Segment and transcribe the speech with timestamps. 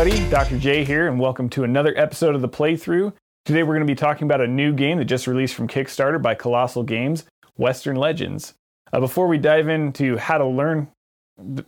[0.00, 0.30] everybody.
[0.30, 0.58] Dr.
[0.58, 3.12] J here, and welcome to another episode of the PlayThru.
[3.44, 6.22] Today we're going to be talking about a new game that just released from Kickstarter
[6.22, 7.26] by Kolossal Games,
[7.58, 8.54] Western Legends.
[8.94, 10.88] Uh, before we dive into how to learn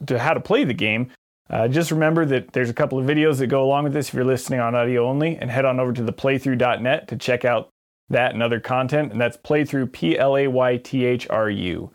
[0.07, 1.11] to how to play the game,
[1.51, 4.15] uh, just remember that there's a couple of videos that go along with this if
[4.15, 7.69] you're listening on audio only, and head on over to theplaythru.net to check out
[8.09, 11.93] that and other content, and that's playthrough P L A Y T H R U.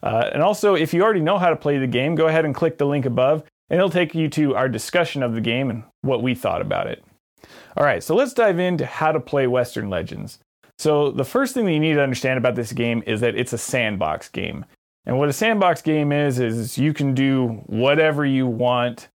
[0.00, 2.54] Uh, and also, if you already know how to play the game, go ahead and
[2.54, 5.84] click the link above, and it'll take you to our discussion of the game and
[6.02, 7.04] what we thought about it.
[7.76, 10.38] All right, so let's dive into how to play Western Legends.
[10.78, 13.52] So, the first thing that you need to understand about this game is that it's
[13.52, 14.64] a sandbox game.
[15.06, 19.08] And what a sandbox game is, is you can do whatever you want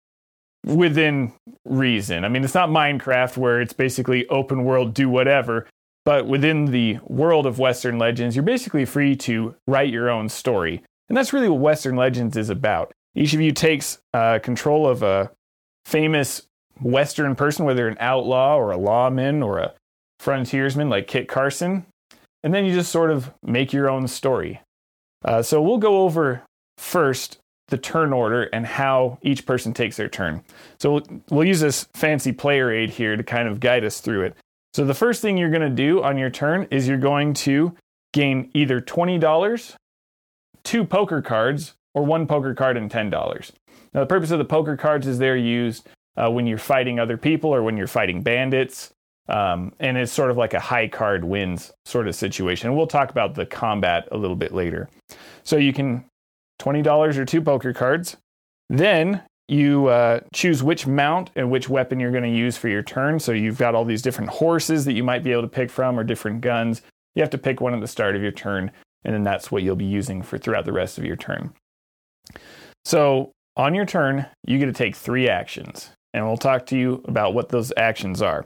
[0.66, 1.34] within
[1.66, 2.26] reason.
[2.26, 5.68] I mean, it's not Minecraft where it's basically open world, do whatever.
[6.06, 10.82] But within the world of Western Legends, you're basically free to write your own story.
[11.10, 12.94] And that's really what Western Legends is about.
[13.18, 15.32] Each of you takes uh, control of a
[15.86, 16.44] famous
[16.80, 19.74] Western person, whether an outlaw or a lawman or a
[20.20, 21.88] frontiersman like Kit Carson,
[22.44, 24.62] and then you just sort of make your own story.
[25.26, 26.44] Uh, so we'll go over
[26.78, 30.44] first the turn order and how each person takes their turn.
[30.80, 34.26] So we'll, we'll use this fancy player aid here to kind of guide us through
[34.26, 34.38] it.
[34.74, 37.76] So the first thing you're going to do on your turn is you're going to
[38.14, 39.76] gain either $20,
[40.64, 43.52] two poker cards, or one poker card and $10.
[43.92, 47.18] Now, the purpose of the poker cards is they're used uh, when you're fighting other
[47.18, 48.92] people or when you're fighting bandits.
[49.28, 52.76] Um, and it's sort of like a high card wins sort of situation.
[52.76, 54.90] We'll talk about the combat a little bit later.
[55.44, 56.06] So you can
[56.62, 58.16] $20 or two poker cards.
[58.70, 62.84] Then you uh, choose which mount and which weapon you're going to use for your
[62.84, 63.20] turn.
[63.20, 66.00] So you've got all these different horses that you might be able to pick from
[66.00, 66.84] or different guns.
[67.16, 68.72] You have to pick one at the start of your turn,
[69.04, 71.54] and then that's what you'll be using for throughout the rest of your turn.
[72.86, 77.04] So on your turn, you get to take three actions, and we'll talk to you
[77.06, 78.46] about what those actions are.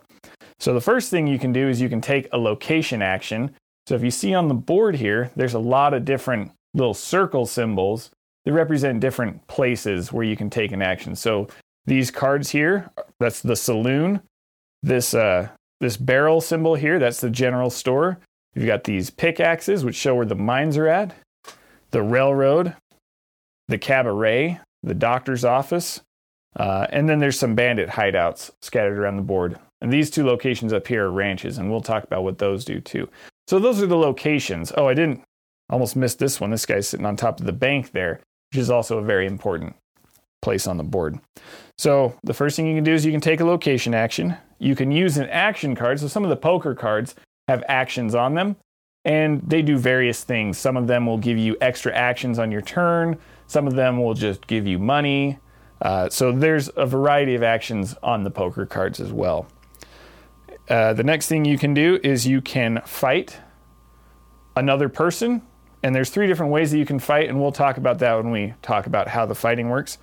[0.60, 3.56] So the first thing you can do is you can take a location action.
[3.88, 7.46] So if you see on the board here, there's a lot of different little circle
[7.46, 8.12] symbols
[8.46, 11.16] that represent different places where you can take an action.
[11.16, 11.48] So
[11.86, 12.90] these cards here,
[13.20, 14.22] that's the saloon.
[14.84, 18.20] This uh, this barrel symbol here, that's the general store.
[18.54, 21.16] You've got these pickaxes, which show where the mines are at.
[21.92, 22.76] The railroad,
[23.72, 26.02] the cabaret, the doctor's office,
[26.58, 29.58] uh, and then there's some bandit hideouts scattered around the board.
[29.82, 32.80] And these two locations up here are ranches, and we'll talk about what those do
[32.80, 33.10] too.
[33.48, 34.72] So those are the locations.
[34.78, 35.24] Oh, I didn't
[35.70, 36.52] almost missed this one.
[36.52, 38.20] This guy's sitting on top of the bank there,
[38.52, 39.76] which is also a very important
[40.42, 41.20] place on the board.
[41.78, 44.36] So the first thing you can do is you can take a location action.
[44.60, 46.00] You can use an action card.
[46.00, 47.16] So some of the poker cards
[47.48, 48.58] have actions on them,
[49.06, 50.58] and they do various things.
[50.58, 53.18] Some of them will give you extra actions on your turn.
[53.52, 55.38] Some of them will just give you money.
[55.82, 59.46] Uh, so there's a variety of actions on the poker cards as well.
[60.70, 63.40] Uh, the next thing you can do is you can fight
[64.56, 65.42] another person.
[65.84, 68.32] And there's three different ways that you can fight, and we'll talk about that when
[68.32, 69.98] we talk about how the fighting works.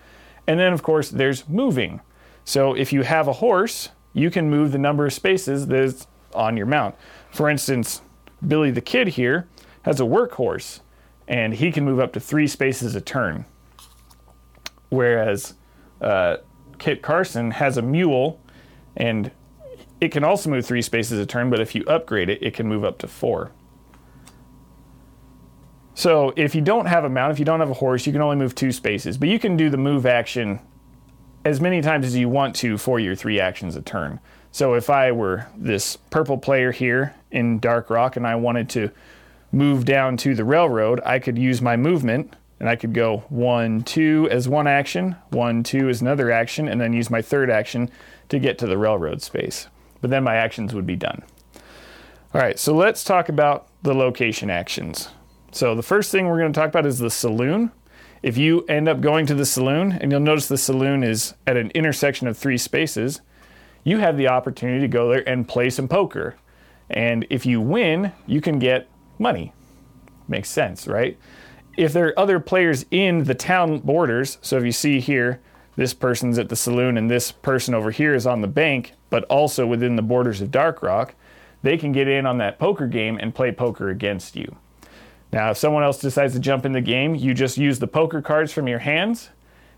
[0.47, 2.03] And then, of course, there's moving.
[2.44, 6.59] So if you have a horse, you can move the number of spaces that's on
[6.59, 6.97] your mount.
[7.30, 8.03] For instance,
[8.47, 9.48] Billy the Kid here
[9.84, 10.80] has a workhorse,
[11.28, 13.44] and he can move up to three spaces a turn.
[14.89, 15.55] Whereas
[16.00, 16.39] uh,
[16.78, 18.41] Kit Carson has a mule,
[18.97, 19.31] and
[20.00, 22.66] it can also move three spaces a turn, but if you upgrade it, it can
[22.66, 23.53] move up to four.
[25.94, 28.22] So if you don't have a mount, if you don't have a horse, you can
[28.22, 30.60] only move two spaces, but you can do the move action
[31.45, 34.21] as many times as you want to for your three actions a turn.
[34.50, 38.91] So if I were this purple player here in Dark Rock and I wanted to
[39.53, 43.82] move down to the railroad, I could use my movement and I could go one,
[43.82, 47.91] two as one action, one, two as another action, and then use my third action
[48.28, 49.69] to get to the railroad space.
[50.00, 51.22] But then my actions would be done.
[52.34, 55.09] All right, so let's talk about the location actions.
[55.53, 57.71] So the first thing we're going to talk about is the saloon.
[58.22, 61.56] If you end up going to the saloon, and you'll notice the saloon is at
[61.56, 63.21] an intersection of three spaces,
[63.84, 66.34] you have the opportunity to go there and play some poker.
[66.91, 69.53] And if you win, you can get money.
[70.26, 71.18] Makes sense, right?
[71.76, 75.41] If there are other players in the town borders, so if you see here,
[75.76, 79.24] this person's at the saloon and this person over here is on the bank, but
[79.24, 81.15] also within the borders of Dark Rock,
[81.62, 84.56] they can get in on that poker game and play poker against you.
[85.32, 88.22] Now, if someone else decides to jump in the game, you just use the poker
[88.22, 89.30] cards from your hands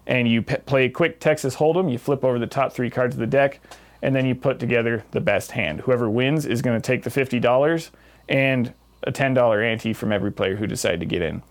[0.06, 1.90] and you p- play quick Texas Hold'em.
[1.90, 3.60] You flip over the top three cards of the deck
[4.02, 5.80] and then you put together the best hand.
[5.80, 7.90] Whoever wins is going to take the $50
[8.28, 8.72] and
[9.02, 11.42] a $10 ante from every player who decided to get in.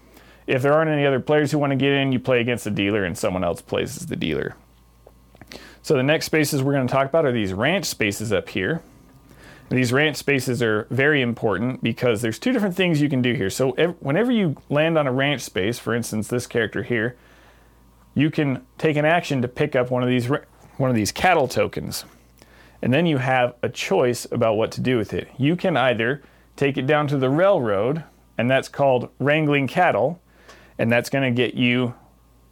[0.48, 2.72] If there aren't any other players who want to get in, you play against the
[2.72, 4.56] dealer and someone else plays as the dealer.
[5.82, 8.82] So the next spaces we're going to talk about are these ranch spaces up here.
[9.70, 13.52] These ranch spaces are very important because there's two different things you can do here.
[13.52, 17.16] So ev- whenever you land on a ranch space, for instance, this character here,
[18.16, 20.28] you can take an action to pick up one of these
[20.78, 22.06] one of these cattle tokens.
[22.82, 25.28] And then you have a choice about what to do with it.
[25.38, 26.24] You can either
[26.60, 28.04] take it down to the railroad,
[28.38, 30.22] and that's called wrangling cattle,
[30.78, 31.94] and that's going to get you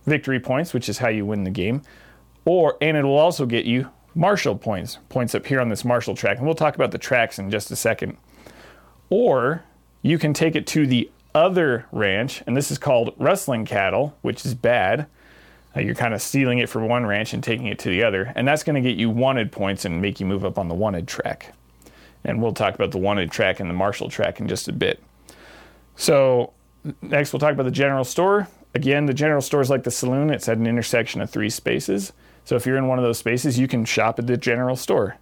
[0.06, 1.82] victory points, which is how you win the game.
[2.46, 6.16] Or and it will also get you marshal points, points up here on this marshal
[6.16, 6.38] track.
[6.38, 8.16] And we'll talk about the tracks in just a second.
[9.10, 9.66] Or
[10.02, 14.46] you can take it to the other ranch, and this is called rustling cattle, which
[14.46, 15.08] is bad.
[15.76, 18.32] Uh, you're kind of stealing it from one ranch and taking it to the other,
[18.38, 20.74] and that's going to get you wanted points and make you move up on the
[20.74, 21.54] wanted track.
[22.28, 25.02] And we'll talk about the wanted track and the marshal track in just a bit.
[25.96, 26.54] So,
[27.02, 28.48] next we'll talk about the general store.
[28.76, 32.14] Again, the general store is like the saloon, it's at an intersection of three spaces.
[32.48, 35.18] So if you're in one of those spaces, you can shop at the general store.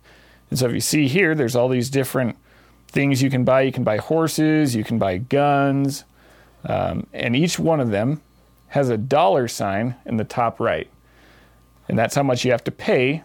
[0.49, 2.37] And so if you see here, there's all these different
[2.87, 3.61] things you can buy.
[3.61, 6.03] You can buy horses, you can buy guns,
[6.65, 8.21] um, and each one of them
[8.67, 10.87] has a dollar sign in the top right.
[11.87, 13.23] And that's how much you have to pay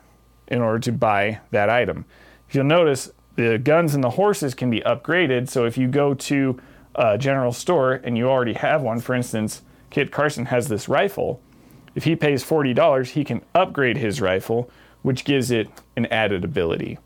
[0.48, 2.04] in order to buy that item.
[2.48, 5.48] If you'll notice, the guns and the horses can be upgraded.
[5.48, 6.60] So if you go to
[6.94, 11.40] a general store and you already have one, for instance, Kit Carson has this rifle,
[11.94, 14.70] if he pays $40, he can upgrade his rifle,
[15.02, 16.98] which gives it an added ability.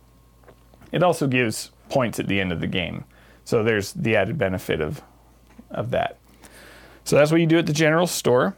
[0.93, 3.05] It also gives points at the end of the game.
[3.45, 5.03] So there's the added benefit of,
[5.71, 6.19] of that.
[7.05, 8.55] So that's what you do at the general store.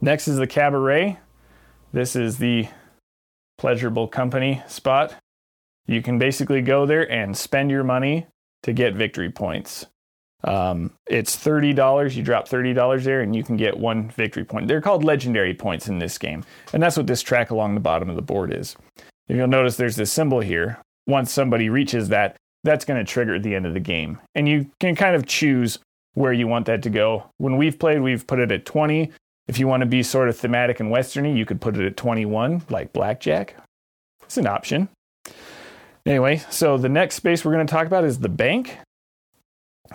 [0.00, 1.18] Next is the cabaret.
[1.92, 2.68] This is the
[3.58, 5.14] pleasurable company spot.
[5.90, 8.28] You can basically go there and spend your money
[8.62, 9.86] to get victory points.
[10.44, 12.14] Um, it's $30.
[12.14, 14.68] You drop $30 there and you can get one victory point.
[14.68, 16.44] They're called legendary points in this game.
[16.72, 18.76] And that's what this track along the bottom of the board is.
[19.26, 20.80] If you'll notice, there's this symbol here.
[21.08, 24.20] Once somebody reaches that, that's going to trigger at the end of the game.
[24.36, 25.80] And you can kind of choose
[26.14, 27.24] where you want that to go.
[27.38, 29.10] When we've played, we've put it at 20.
[29.48, 31.96] If you want to be sort of thematic and westerny, you could put it at
[31.96, 33.56] 21, like blackjack.
[34.22, 34.88] It's an option.
[36.06, 38.78] Anyway, so the next space we're going to talk about is the bank.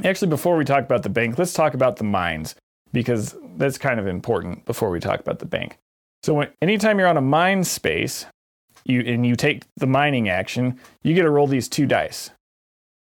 [0.04, 2.56] Actually, before we talk about the bank, let's talk about the mines
[2.92, 5.78] because that's kind of important before we talk about the bank.
[6.24, 8.26] So, when, anytime you're on a mine space,
[8.84, 12.30] you and you take the mining action, you get to roll these two dice.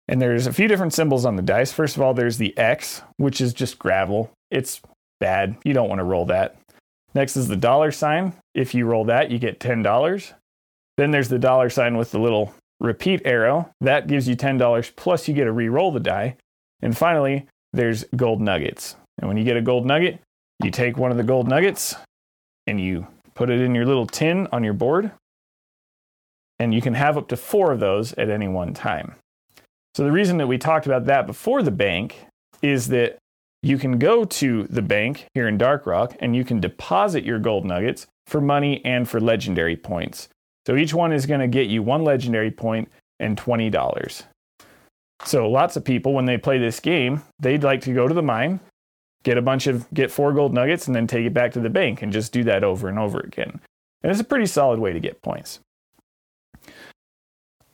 [0.07, 1.71] And there's a few different symbols on the dice.
[1.71, 4.31] First of all, there's the X, which is just gravel.
[4.51, 4.81] It's
[5.19, 5.55] bad.
[5.63, 6.57] You don't want to roll that.
[7.15, 8.33] Next is the dollar sign.
[8.53, 10.33] If you roll that, you get $10.
[10.97, 12.53] Then there's the dollar sign with the little
[12.83, 13.71] repeat arrow.
[13.81, 16.35] That gives you $10 plus you get to re-roll the die.
[16.81, 18.95] And finally, there's gold nuggets.
[19.17, 20.19] And when you get a gold nugget,
[20.63, 21.95] you take one of the gold nuggets
[22.67, 25.11] and you put it in your little tin on your board.
[26.59, 29.15] And you can have up to four of those at any one time.
[29.95, 32.25] So, the reason that we talked about that before the bank
[32.61, 33.17] is that
[33.61, 37.39] you can go to the bank here in Dark Rock and you can deposit your
[37.39, 40.29] gold nuggets for money and for legendary points.
[40.65, 42.89] So, each one is going to get you one legendary point
[43.19, 44.23] and $20.
[45.25, 48.21] So lots of people, when they play this game, they'd like to go to the
[48.21, 48.59] mine,
[49.23, 51.69] get a bunch of get four gold nuggets, and then take it back to the
[51.69, 53.59] bank and just do that over and over again.
[54.01, 55.59] And it's a pretty solid way to get points.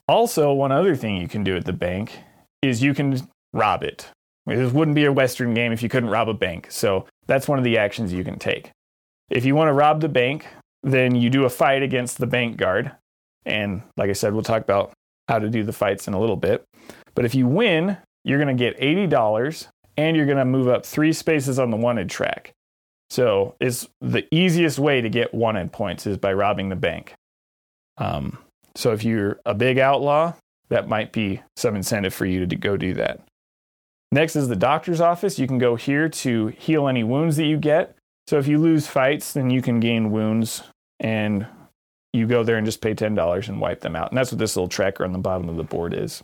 [0.06, 2.18] Also, one other thing you can do at the bank
[2.62, 4.08] is you can rob it.
[4.46, 6.68] This wouldn't be a Western game if you couldn't rob a bank.
[6.70, 8.70] So that's one of the actions you can take.
[9.28, 10.46] If you want to rob the bank,
[10.82, 12.92] then you do a fight against the bank guard.
[13.44, 14.92] And like I said, we'll talk about
[15.28, 16.64] how to do the fights in a little bit.
[17.14, 20.84] But if you win, you're going to get $80 and you're going to move up
[20.84, 22.52] three spaces on the wanted track.
[23.10, 27.14] So it's the easiest way to get wanted points is by robbing the bank.
[27.98, 28.38] Um,
[28.76, 30.34] so if you're a big outlaw,
[30.68, 33.20] that might be some incentive for you to go do that.
[34.12, 35.38] Next is the doctor's office.
[35.38, 37.96] You can go here to heal any wounds that you get.
[38.30, 40.62] So if you lose fights, then you can gain wounds
[41.00, 41.48] and
[42.12, 44.12] you go there and just pay $10 and wipe them out.
[44.12, 46.22] And that's what this little tracker on the bottom of the board is.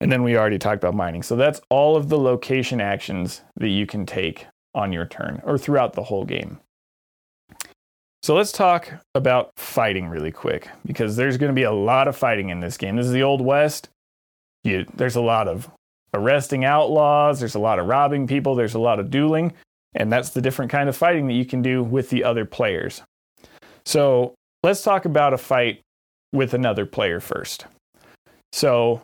[0.00, 1.24] And then we already talked about mining.
[1.24, 5.58] So that's all of the location actions that you can take on your turn or
[5.58, 6.60] throughout the whole game.
[8.22, 12.16] So let's talk about fighting really quick because there's going to be a lot of
[12.16, 12.94] fighting in this game.
[12.94, 13.88] This is the Old West.
[14.62, 15.68] You, there's a lot of
[16.14, 19.54] arresting outlaws, there's a lot of robbing people, there's a lot of dueling,
[19.94, 23.02] and that's the different kind of fighting that you can do with the other players.
[23.84, 25.80] So let's talk about a fight
[26.32, 27.66] with another player first.
[28.52, 29.02] So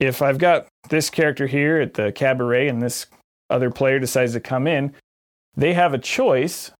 [0.00, 3.06] if I've got this character here at the cabaret and this
[3.50, 4.94] other player decides to come in,
[5.56, 6.70] they have a choice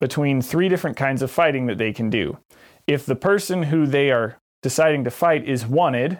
[0.00, 2.38] between three different kinds of fighting that they can do.
[2.90, 6.18] if the person who they are deciding to fight is wanted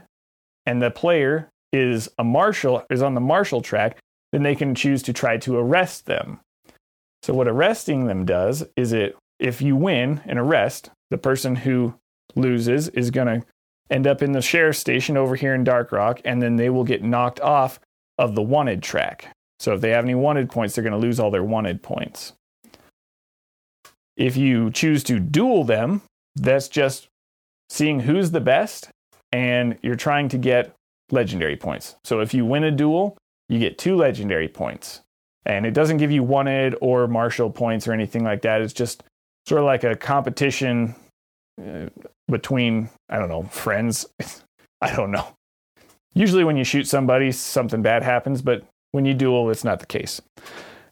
[0.66, 3.98] and the player is a marshal is on the marshal track,
[4.32, 6.40] then they can choose to try to arrest them.
[7.22, 11.94] So what arresting them does is it if you win an arrest, the person who
[12.36, 13.46] loses is going to
[13.90, 16.84] end up in the sheriff's station over here in Dark Rock and then they will
[16.84, 17.80] get knocked off
[18.18, 19.34] of the wanted track.
[19.58, 22.32] So if they have any wanted points, they're going to lose all their wanted points.
[24.16, 26.02] If you choose to duel them,
[26.36, 27.08] that's just
[27.68, 28.90] seeing who's the best
[29.32, 30.74] and you're trying to get
[31.10, 31.96] legendary points.
[32.04, 33.16] So if you win a duel,
[33.50, 35.00] you get two legendary points.
[35.44, 38.60] And it doesn't give you wanted or marshal points or anything like that.
[38.60, 39.02] It's just
[39.46, 40.94] sort of like a competition
[41.60, 41.86] uh,
[42.28, 44.06] between, I don't know, friends.
[44.80, 45.26] I don't know.
[46.14, 49.86] Usually, when you shoot somebody, something bad happens, but when you duel, it's not the
[49.86, 50.20] case.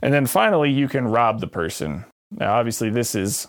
[0.02, 2.04] And then finally, you can rob the person.
[2.30, 3.48] Now, obviously, this is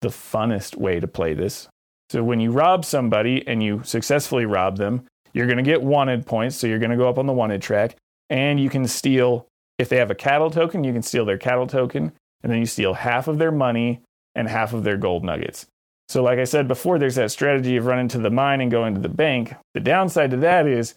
[0.00, 1.68] the funnest way to play this.
[2.10, 6.26] So, when you rob somebody and you successfully rob them, you're going to get wanted
[6.26, 6.56] points.
[6.56, 7.96] So, you're going to go up on the wanted track
[8.30, 9.46] and you can steal,
[9.78, 12.12] if they have a cattle token, you can steal their cattle token.
[12.42, 14.02] And then you steal half of their money
[14.34, 15.66] and half of their gold nuggets.
[16.08, 18.94] So, like I said before, there's that strategy of running to the mine and going
[18.94, 19.54] to the bank.
[19.74, 20.94] The downside to that is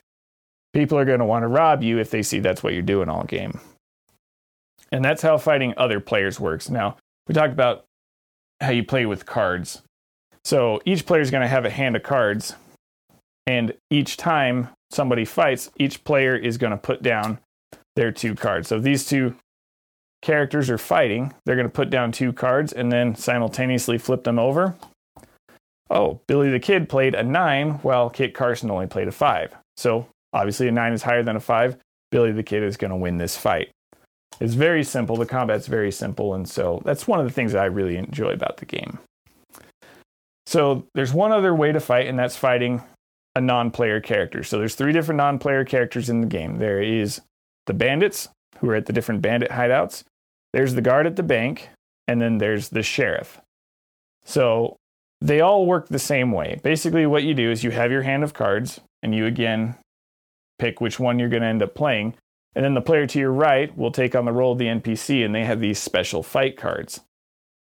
[0.74, 3.10] people are going to want to rob you if they see that's what you're doing
[3.10, 3.60] all game.
[4.92, 6.70] And that's how fighting other players works.
[6.70, 7.86] Now, we talked about
[8.62, 9.82] how you play with cards.
[10.44, 12.56] So each player is going to have a hand of cards,
[13.46, 17.40] and each time somebody fights, each player is going to put down
[17.96, 18.68] their two cards.
[18.68, 19.36] So these two
[20.22, 24.40] characters are fighting, they're going to put down two cards and then simultaneously flip them
[24.40, 24.76] over.
[25.90, 29.56] Oh, Billy the Kid played a nine, while Kit Carson only played a five.
[29.76, 31.78] So obviously, a nine is higher than a five.
[32.12, 33.72] Billy the Kid is going to win this fight.
[34.40, 35.16] It's very simple.
[35.16, 36.36] The combat's very simple.
[36.36, 39.00] And so that's one of the things that I really enjoy about the game.
[40.46, 42.84] So there's one other way to fight, and that's fighting
[43.40, 44.44] a non-player character.
[44.44, 46.58] So there's three different non-player characters in the game.
[46.58, 47.22] There is
[47.66, 48.28] the bandits,
[48.60, 50.04] who are at the different bandit hideouts.
[50.52, 51.70] There's the guard at the bank,
[52.08, 53.40] and then there's the sheriff.
[54.26, 54.76] So
[55.22, 56.60] they all work the same way.
[56.64, 59.76] Basically, what you do is you have your hand of cards, and you again
[60.60, 62.16] pick which one you're going to end up playing.
[62.56, 65.24] And then the player to your right will take on the role of the NPC,
[65.24, 67.00] and they have these special fight cards.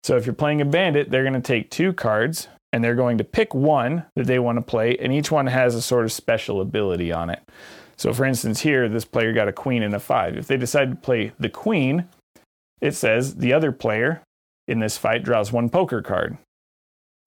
[0.03, 3.19] So if you're playing a bandit, they're going to take two cards, and they're going
[3.19, 6.11] to pick one that they want to play, and each one has a sort of
[6.11, 7.47] special ability on it.
[7.95, 10.35] So, for instance, here, this player got a queen and a five.
[10.35, 12.09] If they decide to play the queen,
[12.81, 14.23] it says the other player
[14.67, 16.37] in this fight draws one poker card.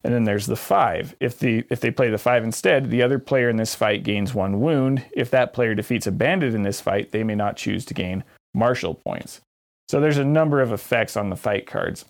[0.03, 1.15] And then there's the five.
[1.21, 4.35] If, the, if they play the five instead, the other player in this fight gains
[4.35, 5.05] one wound.
[5.13, 8.25] If that player defeats a bandit in this fight, they may not choose to gain
[8.53, 9.41] marshal points.
[9.89, 12.05] So there's a number of effects on the fight cards.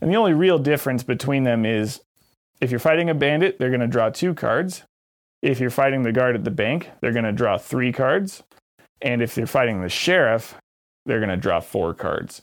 [0.00, 2.00] And the only real difference between them is
[2.60, 4.84] if you're fighting a bandit, they're going to draw two cards.
[5.42, 8.42] If you're fighting the guard at the bank, they're going to draw three cards.
[9.00, 10.54] And if you're fighting the sheriff,
[11.06, 12.42] they're going to draw four cards.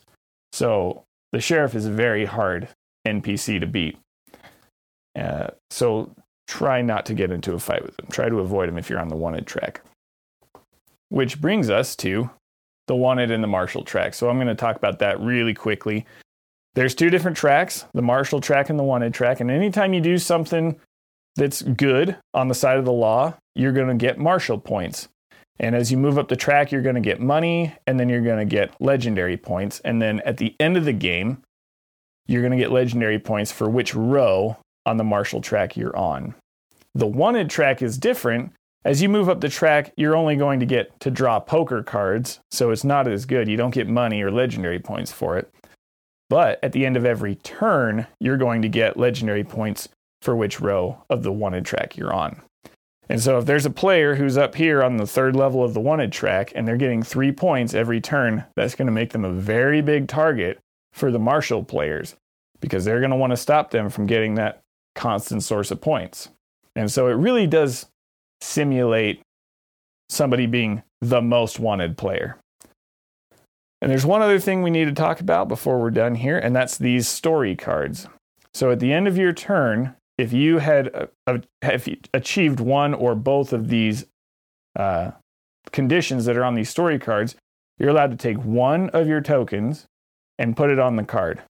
[0.52, 2.68] So the sheriff is a very hard
[3.06, 3.96] NPC to beat.
[5.16, 6.12] Uh, so
[6.48, 8.06] try not to get into a fight with them.
[8.10, 9.82] Try to avoid them if you're on the wanted track.
[11.10, 12.30] Which brings us to
[12.88, 14.14] the wanted and the marshal track.
[14.14, 16.06] So I'm going to talk about that really quickly.
[16.74, 19.40] There's two different tracks, the marshal track and the wanted track.
[19.40, 20.78] And anytime you do something
[21.36, 25.08] that's good on the side of the law, you're going to get marshal points.
[25.60, 28.20] And as you move up the track, you're going to get money and then you're
[28.20, 29.80] going to get legendary points.
[29.80, 31.42] And then at the end of the game,
[32.26, 34.56] you're going to get legendary points for which row
[34.86, 36.34] on the marshal track you're on.
[36.94, 38.52] The wanted track is different.
[38.84, 42.38] As you move up the track, you're only going to get to draw poker cards,
[42.50, 43.48] so it's not as good.
[43.48, 45.52] You don't get money or legendary points for it.
[46.28, 49.88] But at the end of every turn, you're going to get legendary points
[50.20, 52.42] for which row of the wanted track you're on.
[53.08, 55.80] And so if there's a player who's up here on the third level of the
[55.80, 59.32] wanted track and they're getting three points every turn, that's going to make them a
[59.32, 60.58] very big target
[60.92, 62.16] for the marshal players
[62.60, 64.60] because they're going to want to stop them from getting that
[64.94, 66.28] constant source of points.
[66.76, 67.86] And so it really does
[68.40, 69.22] simulate
[70.10, 72.36] somebody being the most wanted player.
[73.80, 76.54] And there's one other thing we need to talk about before we're done here, and
[76.54, 78.08] that's these story cards.
[78.52, 83.14] So at the end of your turn, if you had uh, have achieved one or
[83.14, 84.04] both of these
[84.76, 85.12] uh,
[85.70, 87.36] conditions that are on these story cards,
[87.78, 89.86] you're allowed to take one of your tokens
[90.38, 91.42] and put it on the card.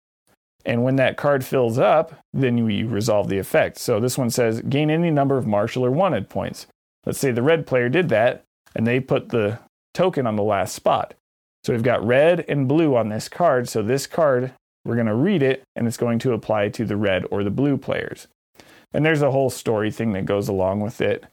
[0.67, 3.79] And when that card fills up, then we resolve the effect.
[3.79, 6.67] So this one says gain any number of marshal or wanted points.
[7.07, 8.45] Let's say the red player did that
[8.75, 9.61] and they put the
[9.95, 11.15] token on the last spot.
[11.65, 13.69] So we've got red and blue on this card.
[13.69, 14.53] So this card,
[14.85, 17.51] we're going to read it and it's going to apply to the red or the
[17.51, 18.27] blue players.
[18.93, 21.25] And there's a whole story thing that goes along with it.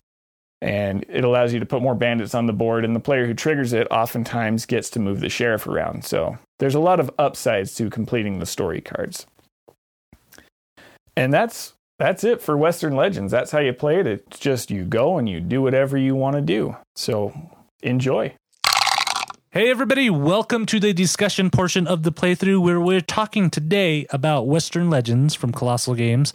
[0.62, 3.34] And it allows you to put more bandits on the board, and the player who
[3.34, 6.05] triggers it oftentimes gets to move the sheriff around.
[6.05, 9.27] So there's a lot of upsides to completing the story cards.
[11.15, 13.32] And that's that's it for Western Legends.
[13.32, 14.08] That's how you play it.
[14.08, 16.75] It's just you go and you do whatever you want to do.
[16.96, 17.34] So
[17.84, 18.34] enjoy.
[19.58, 24.48] Hey, everybody, welcome to the discussion portion of the PlayThru where we're talking today about
[24.48, 26.34] Western Legends from Kolossal Games.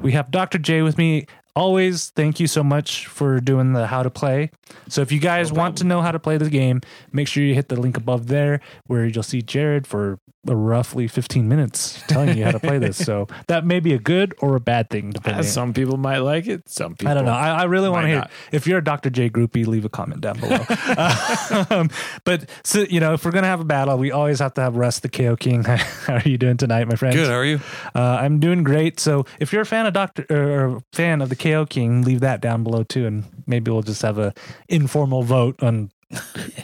[0.00, 0.56] We have Dr.
[0.56, 1.26] J with me.
[1.54, 4.52] Always, thank you so much for doing the how to play.
[4.88, 6.80] So, if you guys want to know how to play the game,
[7.12, 11.48] make sure you hit the link above there where you'll see Jared for roughly 15
[11.48, 12.96] minutes telling you how to play this.
[12.96, 15.44] So, that may be a good or a bad thing, depending.
[15.44, 16.68] Some people might like it.
[16.68, 17.10] Some people.
[17.10, 17.32] I don't know.
[17.32, 18.18] I, I really want to hear.
[18.18, 18.30] not.
[18.50, 19.10] If you're a Dr.
[19.10, 20.64] J groupie, leave a comment down below.
[21.70, 21.90] um,
[22.24, 24.76] but so you know, if we're gonna have a battle, we always have to have
[24.76, 25.64] Russ, the KO King.
[25.64, 27.14] How are you doing tonight, my friend?
[27.14, 27.28] Good.
[27.28, 27.60] How are you?
[27.94, 28.98] Uh, I'm doing great.
[28.98, 32.40] So if you're a fan of Doctor or fan of the KO King, leave that
[32.40, 34.34] down below too, and maybe we'll just have a
[34.68, 35.90] informal vote on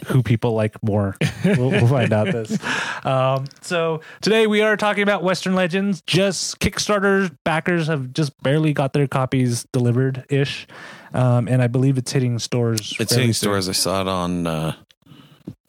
[0.07, 1.15] who people like more.
[1.43, 2.57] We'll, we'll find out this.
[3.05, 6.01] Um, so today we are talking about Western Legends.
[6.05, 10.67] Just Kickstarter backers have just barely got their copies delivered ish,
[11.13, 12.79] um, and I believe it's hitting stores.
[12.99, 13.49] It's fairly hitting soon.
[13.49, 13.69] stores.
[13.69, 14.73] I saw it on uh,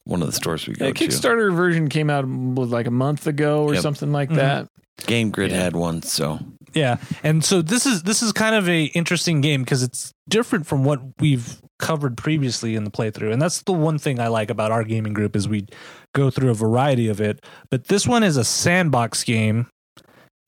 [0.04, 1.04] one of the stores we go The to.
[1.08, 3.82] Kickstarter version came out like a month ago or Yep.
[3.82, 4.36] something like Mhm.
[4.36, 4.68] that.
[5.06, 6.40] Game Grid had one, so
[6.74, 10.66] Yeah, and so this is this is kind of a interesting game because it's different
[10.66, 14.50] from what we've covered previously in the PlayThru, and that's the one thing I like
[14.50, 15.66] about our gaming group is we
[16.14, 17.44] go through a variety of it.
[17.70, 19.66] But this one is a sandbox game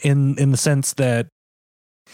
[0.05, 1.27] in in the sense that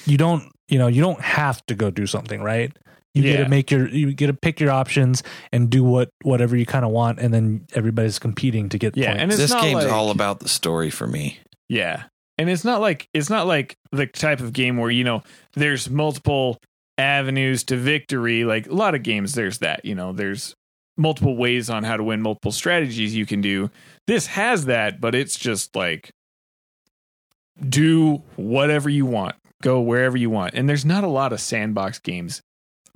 [0.07, 2.73] you don't you know you don't have to go do something right.
[3.15, 5.23] You get to make your you get to pick your options
[5.53, 9.09] and do what whatever you kind of want, and then everybody's competing to get Yeah,
[9.09, 9.23] points.
[9.23, 11.39] and it's this not game's like- all about the story for me.
[11.69, 12.05] Yeah.
[12.41, 15.23] And it's not like it's not like the type of game where, you know,
[15.55, 16.59] there's multiple
[16.99, 18.45] avenues to victory.
[18.45, 20.55] Like a lot of games there's that, you know, there's
[20.97, 23.71] multiple ways on how to win, multiple strategies you can do.
[24.07, 26.11] This has that, but it's just like
[27.67, 29.37] do whatever you want.
[29.63, 30.55] Go wherever you want.
[30.55, 32.43] And there's not a lot of sandbox games,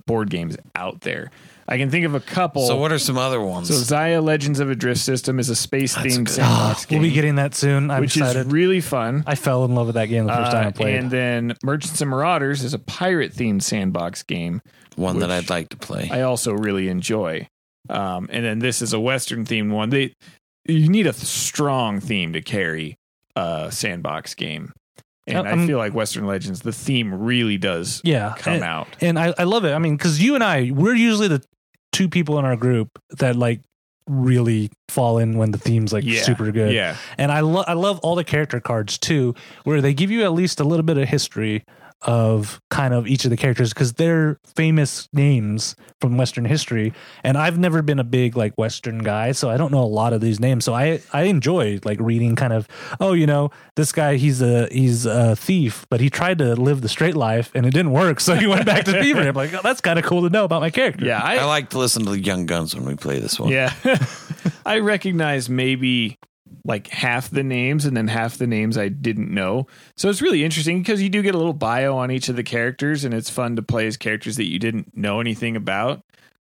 [0.05, 1.31] board games out there.
[1.67, 2.67] I can think of a couple.
[2.67, 3.69] So what are some other ones?
[3.69, 6.99] So Xia Legends of a Drift System is a space themed sandbox game.
[6.99, 7.89] we'll be getting that soon.
[7.89, 8.47] I'm which excited.
[8.47, 9.23] is really fun.
[9.25, 10.95] I fell in love with that game the first time I Uh, played.
[10.95, 14.61] And then Merchants and Marauders is a pirate themed sandbox game.
[14.97, 16.09] one that I'd like to play.
[16.11, 17.47] I also really enjoy.
[17.89, 19.89] Um, and then this is a Western themed one.
[19.89, 20.13] They
[20.65, 22.97] you need a strong theme to carry
[23.35, 24.73] a sandbox game.
[25.27, 28.87] And Uh, I feel like Western Legends, the theme really does yeah, come and, out.
[29.01, 29.71] and I, I love it.
[29.73, 31.41] I mean, because you and I, we're usually the
[31.91, 33.61] two people in our group that like
[34.07, 36.73] really fall in when the theme's like Yeah, super good.
[36.73, 36.97] Yeah.
[37.17, 39.33] And I love I love all the character cards too,
[39.63, 41.63] where they give you at least a little bit of history
[42.03, 46.93] of kind of each of the characters because they're famous names from Western history.
[47.23, 50.13] And I've never been a big like Western guy, so I don't know a lot
[50.13, 50.65] of these names.
[50.65, 52.67] So I I enjoy like reading kind of
[52.99, 56.81] oh you know this guy he's a he's a thief, but he tried to live
[56.81, 59.27] the straight life and it didn't work, so he went back to thievery.
[59.27, 61.05] I'm like oh, that's kind of cool to know about my character.
[61.05, 61.21] Yeah.
[61.23, 63.49] I I, like to listen to the Young Guns when we play this one.
[63.49, 63.73] yeah.
[64.65, 66.17] I recognize maybe
[66.65, 69.67] like half the names and then half the names I didn't know.
[69.97, 72.43] So it's really interesting because you do get a little bio on each of the
[72.43, 76.01] characters and it's fun to play as characters that you didn't know anything about.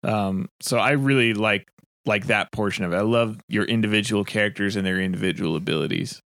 [0.04, 1.68] Um, so I really like
[2.04, 2.96] like that portion of it.
[2.96, 6.20] I love your individual characters and their individual abilities.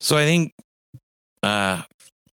[0.00, 0.52] So I think
[1.42, 1.82] uh,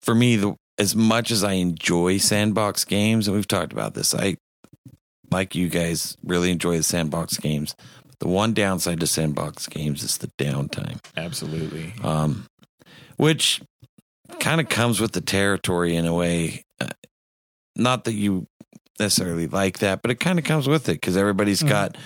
[0.02, 4.14] for me, the as much as I enjoy sandbox games, and we've talked about this,
[4.14, 4.36] I
[5.30, 7.74] like you guys really enjoy the sandbox games.
[8.20, 10.98] The one downside to sandbox games is the downtime.
[11.16, 11.92] Absolutely.
[12.02, 12.46] um,
[13.16, 13.60] which
[14.40, 16.64] kind of comes with the territory in a way.
[16.80, 16.88] Uh,
[17.76, 18.46] not that you
[18.98, 21.68] necessarily like that, but it kind of comes with it because everybody's Mhm.
[21.68, 21.96] got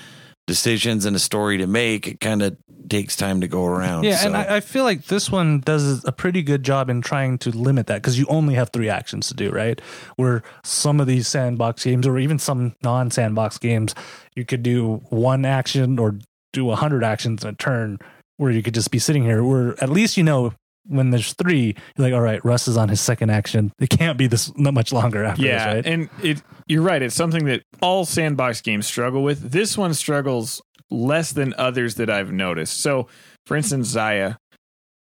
[0.47, 2.07] decisions and a story to make.
[2.07, 2.57] It kind of
[2.89, 4.05] takes time to go around.
[4.05, 4.27] Yeah, so.
[4.27, 7.51] and I, I feel like this one does a pretty good job in trying to
[7.51, 9.81] limit that because you only have three actions to do, right?
[10.17, 13.95] Where some of these sandbox games, or even some non-sandbox games,
[14.35, 16.19] you could do one action or
[16.53, 17.99] do a hundred actions in a turn,
[18.37, 19.43] where you could just be sitting here.
[19.43, 20.53] Where at least you know
[20.87, 23.73] when there's three, you're like, all right, Russ is on his second action.
[23.79, 25.93] It can't be this not much longer after yeah, this, right?
[25.93, 27.03] and it you're right.
[27.03, 29.51] It's something that all sandbox games struggle with.
[29.51, 32.81] This one struggles less than others that I've noticed.
[32.81, 33.09] So,
[33.47, 34.37] for instance, Xia,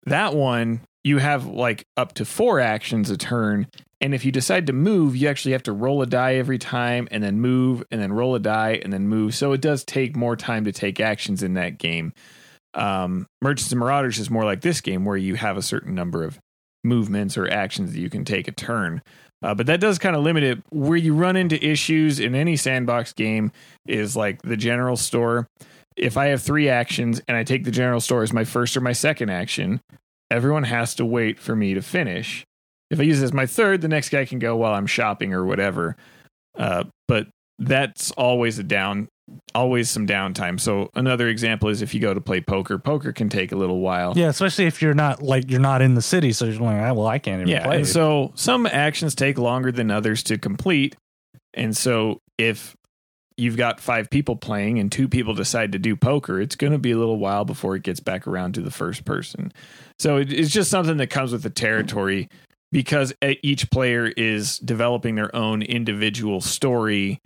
[0.04, 3.68] that one you have like up to four actions a turn,
[4.00, 7.08] and if you decide to move, you actually have to roll a die every time,
[7.10, 9.34] and then move, and then roll a die, and then move.
[9.34, 12.12] So it does take more time to take actions in that game.
[12.76, 16.22] Um, Merchants and Marauders is more like this game where you have a certain number
[16.22, 16.38] of
[16.84, 19.02] movements or actions that you can take a turn.
[19.42, 20.62] Uh, but that does kind of limit it.
[20.70, 23.50] Where you run into issues in any sandbox game
[23.86, 25.46] is like the general store.
[25.96, 28.80] If I have three actions and I take the general store as my first or
[28.80, 29.80] my second action,
[30.30, 32.44] everyone has to wait for me to finish.
[32.90, 35.32] If I use it as my third, the next guy can go while I'm shopping
[35.32, 35.96] or whatever.
[36.56, 39.08] Uh, but that's always a down,
[39.54, 40.60] always some downtime.
[40.60, 43.80] So another example is if you go to play poker, poker can take a little
[43.80, 44.12] while.
[44.16, 46.92] Yeah, especially if you're not like you're not in the city, so you're like, "Ah,
[46.92, 47.76] well, I can't even Yeah, play.
[47.78, 50.96] and so some actions take longer than others to complete,
[51.54, 52.76] and so if
[53.38, 56.78] you've got five people playing and two people decide to do poker, it's going to
[56.78, 59.52] be a little while before it gets back around to the first person.
[59.98, 62.28] So it, it's just something that comes with the territory
[62.72, 63.12] because
[63.42, 67.20] each player is developing their own individual story.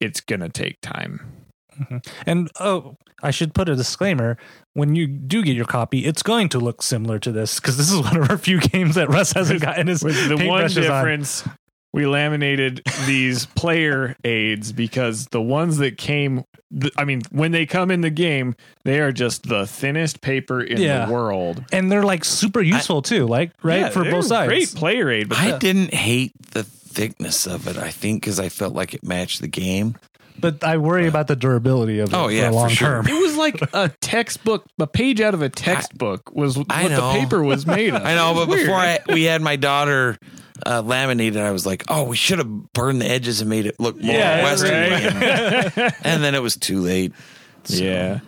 [0.00, 1.20] It's going to take time.
[1.78, 1.98] Mm-hmm.
[2.26, 4.36] And oh, I should put a disclaimer:
[4.74, 7.90] when you do get your copy, it's going to look similar to this because this
[7.90, 10.76] is one of our few games that Russ hasn't gotten his With the one paintbrushes
[10.76, 10.82] on.
[11.04, 11.44] difference,
[11.92, 16.44] we laminated these player aids because the ones that came,
[16.78, 20.60] th- I mean, when they come in the game, they are just the thinnest paper
[20.60, 21.06] in Yeah.
[21.06, 21.64] the world.
[21.72, 24.48] and they're like super useful too, like right Yeah, for both sides.
[24.48, 26.64] Great player aid, but I didn't hate the
[27.00, 27.76] thickness of it.
[27.78, 29.96] I think because I felt like it matched the game.
[30.38, 32.88] But I worry about the durability of it Oh, yeah, for for long sure.
[32.88, 33.08] term.
[33.08, 36.96] it was like a textbook, a page out of a textbook was what I the
[36.96, 37.12] know.
[37.12, 38.02] paper was made of.
[38.04, 38.74] I know, It was but before.
[38.76, 40.16] I, we had my daughter
[40.66, 43.78] uh, laminated, I was like, "Oh, we should have burned the edges and made it
[43.80, 45.94] look more yeah, Western." right.
[46.04, 47.12] And then it was too late.
[47.64, 48.20] So- yeah.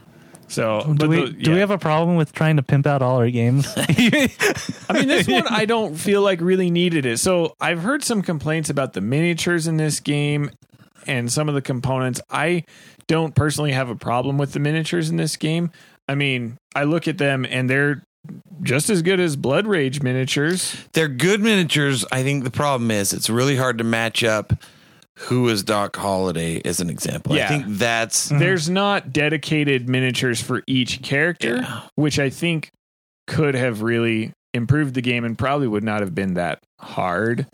[0.52, 3.16] So, Do we the- do we have a problem with trying to pimp out all
[3.16, 3.66] our games?
[3.76, 7.18] I mean, this one I don't feel like really needed it.
[7.18, 10.50] So I've heard some complaints about the miniatures in this game
[11.06, 12.20] and some of the components.
[12.30, 12.64] I
[13.06, 15.70] don't personally have a problem with the miniatures in this game.
[16.06, 18.02] I mean, I look at them and they're
[18.62, 20.76] just as good as Blood Rage miniatures.
[20.92, 22.04] They're good miniatures.
[22.12, 24.52] I think the problem is it's really hard to match up
[25.18, 27.36] who is Doc Holliday as an example.
[27.36, 27.44] Yeah.
[27.44, 28.38] I think that's mhm.
[28.38, 31.80] There's not dedicated miniatures for each character, Yeah.
[31.96, 32.70] which I think
[33.26, 37.46] could have really improved the game and probably would not have been that hard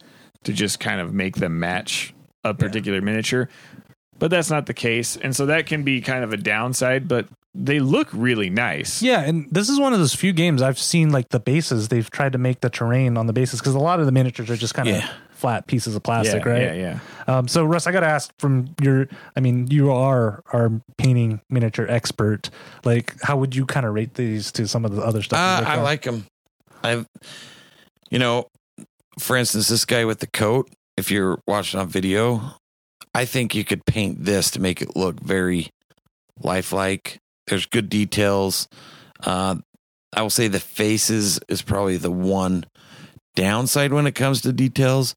[0.44, 3.48] to just kind of make them match a particular miniature.
[4.18, 5.16] But that's not the case.
[5.16, 9.02] And so that can be kind of a downside, but they look really nice.
[9.02, 11.88] yeah, and this is one of those few games I've seen like the bases.
[11.88, 14.48] They've tried to make the terrain on the bases because a lot of the miniatures
[14.50, 15.08] are just kind of Yeah.
[15.38, 16.62] Flat pieces of plastic, yeah, right?
[16.62, 16.98] Yeah, yeah.
[17.26, 21.40] Um, so Russ, I got to ask from your, I mean, you are our painting
[21.48, 22.50] miniature expert.
[22.84, 25.38] Like, how would you kind of rate these to some of the other stuff?
[25.38, 25.84] Uh, I done?
[25.84, 26.26] like them.
[26.82, 27.06] I've,
[28.10, 28.48] you know,
[29.18, 30.70] for instance, this guy with the coat.
[30.96, 32.56] If you're watching on video,
[33.14, 35.70] I think you could paint this to make it look very
[36.40, 37.18] lifelike.
[37.46, 38.68] There's good details.
[39.24, 39.56] Uh,
[40.12, 42.64] I will say the faces is probably the one
[43.42, 45.14] downside when it comes to details.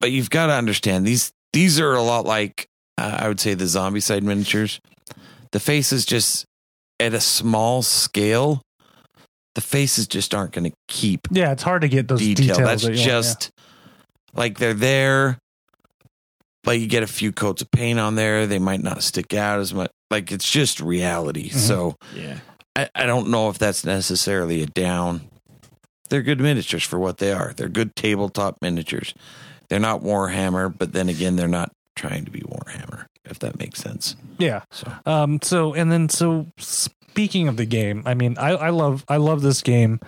[0.00, 1.30] But you've got to understand these.
[1.52, 4.80] These are a lot like uh, I would say the Zombicide miniatures.
[5.52, 6.44] The faces just
[7.00, 8.62] at a small scale
[9.56, 12.54] the faces just aren't going to keep Yeah, it's hard to get those detail.
[12.54, 12.58] details.
[12.68, 13.50] That's that you want, just
[14.32, 15.38] like they're there,
[16.62, 18.46] but you get a few coats of paint on there.
[18.46, 19.90] They might not stick out as much.
[20.08, 21.48] Like it's just reality.
[21.48, 21.58] Mm-hmm.
[21.58, 22.38] So Yeah.
[22.76, 25.22] I, I don't know if that's necessarily a down.
[26.10, 27.52] They're good miniatures for what they are.
[27.56, 29.14] They're good tabletop miniatures.
[29.68, 33.80] They're not Warhammer, but then again, they're not trying to be Warhammer, if that makes
[33.80, 34.16] sense.
[34.38, 34.62] yeah.
[34.70, 35.38] So Um.
[35.42, 39.42] So and then so speaking of the game, I mean, I I love I love
[39.42, 40.00] this game.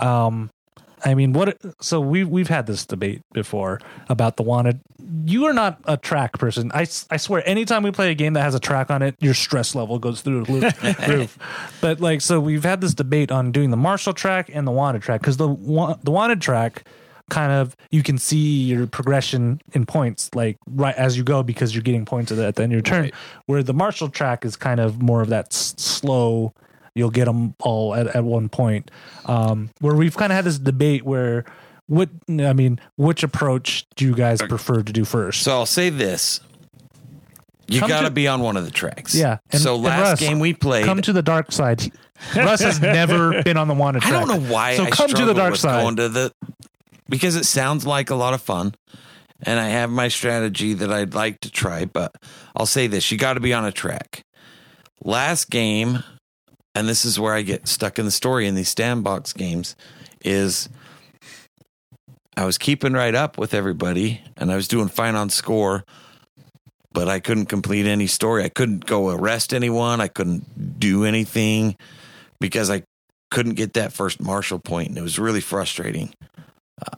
[0.00, 0.50] Um.
[1.04, 1.58] I mean, what?
[1.82, 4.80] So we we've had this debate before about the wanted.
[5.26, 6.70] You are not a track person.
[6.72, 9.34] I, I swear, anytime we play a game that has a track on it, your
[9.34, 10.98] stress level goes through the roof.
[11.08, 11.38] roof.
[11.82, 15.02] But like, so we've had this debate on doing the marshal track and the wanted
[15.02, 15.48] track because the
[16.02, 16.84] the wanted track
[17.30, 21.74] kind of you can see your progression in points like right as you go because
[21.74, 23.02] you're getting points at the, at the end of your turn.
[23.04, 23.14] Right.
[23.46, 26.54] Where the marshal track is kind of more of that s- slow.
[26.94, 28.90] You'll get them all at, at one point.
[29.26, 31.44] Um, where we've kind of had this debate where
[31.86, 35.42] what I mean, which approach do you guys prefer to do first?
[35.42, 36.40] So I'll say this.
[37.66, 39.14] You got to be on one of the tracks.
[39.14, 41.82] Yeah, and- so and last Russ, game we played, come to the dark side.
[42.36, 44.76] Russ has never been on the wanted I don't know why.
[44.76, 45.82] So I come to the dark side.
[45.82, 46.32] Going to the
[47.08, 48.74] because it sounds like a lot of fun,
[49.42, 51.86] and I have my strategy that I'd like to try.
[51.86, 52.14] But
[52.54, 54.24] I'll say this: you got to be on a track.
[55.02, 56.02] Last game,
[56.74, 59.76] and this is where I get stuck in the story in these sandbox games,
[60.24, 60.68] is
[62.36, 65.84] I was keeping right up with everybody, and I was doing fine on score.
[66.92, 68.44] But I couldn't complete any story.
[68.44, 70.00] I couldn't go arrest anyone.
[70.00, 71.76] I couldn't do anything
[72.40, 72.84] because I
[73.32, 76.14] couldn't get that first marshal point, and it was really frustrating.
[76.80, 76.96] Uh,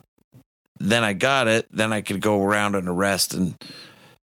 [0.79, 1.65] then I got it.
[1.71, 3.55] Then I could go around and arrest and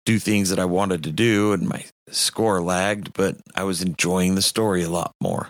[0.06, 4.34] do things that I wanted to do, and my score lagged, but I was enjoying
[4.34, 5.48] the story a lot more.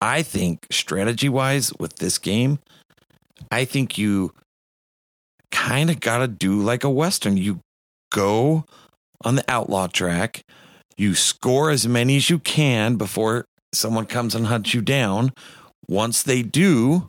[0.00, 2.58] I think strategy wise with this game,
[3.50, 4.32] I think you
[5.50, 7.36] kind of got to do like a Western.
[7.36, 7.60] You
[8.10, 8.64] go
[9.24, 10.42] on the outlaw track,
[10.96, 15.32] you score as many as you can before someone comes and hunts you down.
[15.88, 17.08] Once they do,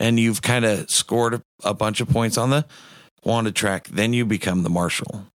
[0.00, 2.66] and you've kind of scored a, bunch of points on the
[3.24, 5.26] wanted track, then you become the marshal.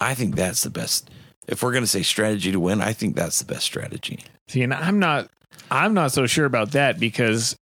[0.00, 1.10] I think that's the best.
[1.46, 4.20] If we're going to say strategy to win, I think that's the best strategy.
[4.48, 5.28] See, and I'm not
[5.70, 7.56] I'm not so sure about that because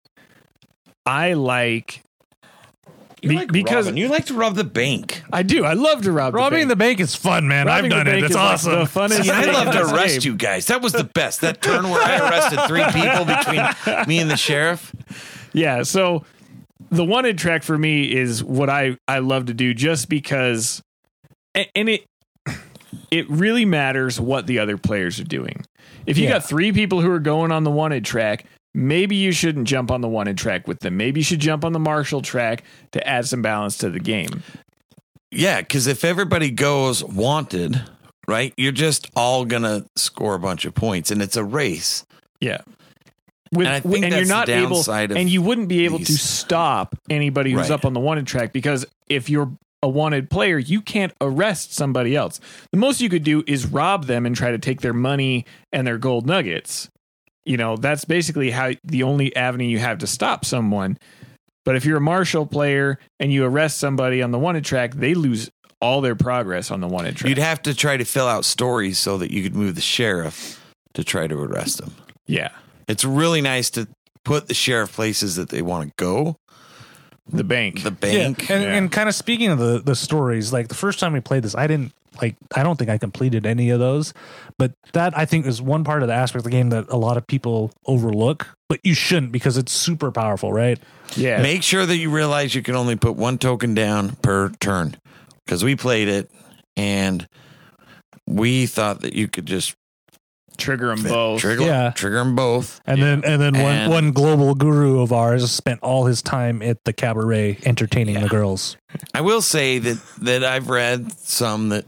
[1.06, 2.02] I like
[3.22, 3.96] You Be- like because- robbing.
[3.98, 5.22] you like to rob the bank.
[5.32, 5.64] I do.
[5.64, 6.98] I love to rob Robbing the the bank.
[6.98, 7.66] bank is fun, man.
[7.66, 8.14] Robbing I've done the it.
[8.14, 8.72] bank It's is like awesome.
[8.72, 10.32] the funnest See, I'd love to arrest game.
[10.32, 10.66] you guys.
[10.66, 11.40] That was the best.
[11.42, 14.94] That turn where I arrested three people between me and the sheriff.
[15.52, 16.24] Yeah, so
[16.90, 20.82] the wanted track for me is what I I love to do just because
[21.56, 22.06] a- and it
[23.10, 25.64] it really matters what the other players are doing.
[26.06, 26.34] If you Yeah.
[26.34, 30.00] got 3 people who are going on the wanted track, maybe you shouldn't jump on
[30.00, 30.96] the wanted track with them.
[30.96, 34.42] Maybe you should jump on the marshal track to add some balance to the game.
[35.30, 37.82] Yeah, because if everybody goes wanted,
[38.26, 42.04] right, you're just all gonna score a bunch of points, and it's a race.
[42.40, 42.58] Yeah.
[43.52, 46.96] With, And I think and you're not able, and you wouldn't be able to stop
[47.10, 47.70] anybody who's Right.
[47.72, 49.50] up on the wanted track because if you're
[49.82, 52.40] a wanted player, you can't arrest somebody else.
[52.72, 55.86] The most you could do is rob them and try to take their money and
[55.86, 56.90] their gold nuggets.
[57.44, 60.98] You know, that's basically how the only avenue you have to stop someone.
[61.64, 65.14] But if you're a marshal player and you arrest somebody on the wanted track, they
[65.14, 67.28] lose all their progress on the wanted track.
[67.28, 70.62] You'd have to try to fill out stories so that you could move the sheriff
[70.94, 71.94] to try to arrest them.
[72.26, 72.50] yeah.
[72.88, 73.86] It's really nice to
[74.24, 76.36] put the sheriff places that they want to go.
[77.28, 77.82] The bank.
[77.82, 78.48] The bank.
[78.48, 78.74] Yeah, and, Yeah.
[78.74, 81.54] and kind of speaking of the the stories, like the first time we played this,
[81.54, 82.36] I didn't like.
[82.56, 84.12] I don't think I completed any of those,
[84.58, 86.96] but that I think is one part of the aspect of the game that a
[86.96, 88.48] lot of people overlook.
[88.68, 90.78] But you shouldn't because it's super powerful, right?
[91.16, 91.40] yeah.
[91.42, 94.96] Make sure that you realize you can only put one token down per turn
[95.44, 96.30] because we played it
[96.76, 97.26] and
[98.26, 99.74] we thought that you could just
[100.60, 101.40] Trigger them both.
[101.40, 101.90] trigger, Yeah.
[101.90, 102.80] trigger them both.
[102.86, 106.62] And then and then one And- one global guru of ours spent all his time
[106.62, 108.76] at the cabaret entertaining the girls.
[109.14, 111.86] I will say that that I've read some that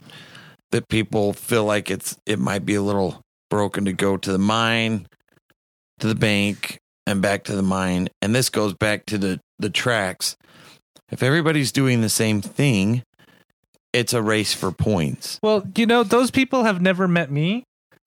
[0.72, 4.38] that people feel like it's it might be a little broken to go to the
[4.38, 5.06] mine,
[6.00, 8.08] to the bank, and back to the mine.
[8.22, 10.36] And this goes back to the the tracks.
[11.10, 13.02] If everybody's doing the same thing,
[13.92, 15.38] it's a race for points.
[15.42, 17.64] Well, you know, those people have never met me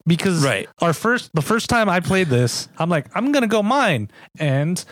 [0.08, 0.68] because Right.
[0.82, 4.10] our first the first time I played this, I'm like, I'm gonna go mine.
[4.40, 4.84] And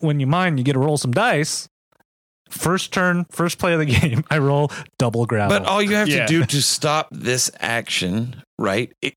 [0.00, 1.68] when you mine, you get to roll some dice.
[2.50, 5.58] First turn, first play of the game, I roll double gravel.
[5.58, 6.26] But all you have Yeah.
[6.26, 8.92] to do to stop this action, right?
[9.02, 9.14] It,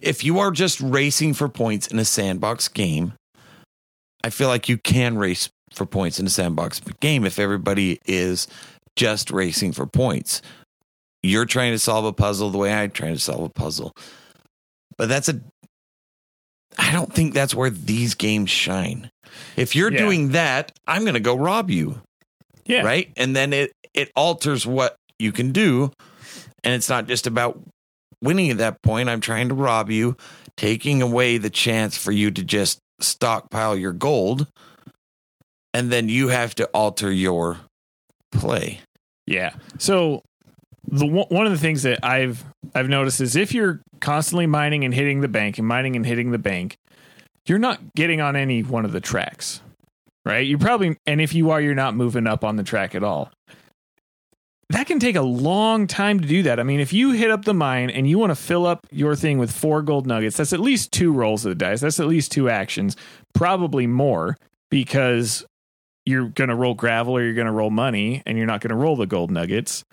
[0.00, 3.14] if you are just racing for points in a sandbox game,
[4.22, 8.46] I feel like you can race for points in a sandbox game if everybody is
[8.96, 10.40] just racing for points.
[11.22, 13.92] You're trying to solve a puzzle the way I'm trying to solve a puzzle.
[14.98, 15.40] But that's a
[16.78, 19.10] I don't think that's where these games shine.
[19.56, 19.98] If you're Yeah.
[19.98, 22.00] doing that, I'm going to go rob you
[22.66, 22.82] Yeah.
[22.82, 23.10] right?
[23.16, 25.90] And then it it alters what you can do,
[26.62, 27.60] and it's not just about
[28.22, 29.08] winning at that point.
[29.08, 30.16] I'm trying to rob you,
[30.56, 34.46] taking away the chance for you to just stockpile your gold,
[35.74, 37.58] and then you have to alter your
[38.30, 38.80] play.
[39.26, 39.54] Yeah.
[39.78, 40.22] So
[40.90, 44.94] the one of the things that I've I've noticed is if you're constantly mining and
[44.94, 46.76] hitting the bank and mining and hitting the bank,
[47.46, 49.60] you're not getting on any one of the tracks.
[50.24, 50.46] Right?
[50.46, 53.30] You probably and if you are you're not moving up on the track at all.
[54.70, 56.60] That can take a long time to do that.
[56.60, 59.16] I mean, if you hit up the mine and you want to fill up your
[59.16, 61.80] thing with four gold nuggets, that's at least two rolls of the dice.
[61.80, 62.94] That's at least two actions,
[63.32, 64.36] probably more
[64.70, 65.46] because
[66.04, 68.68] you're going to roll gravel or you're going to roll money and you're not going
[68.68, 69.84] to roll the gold nuggets.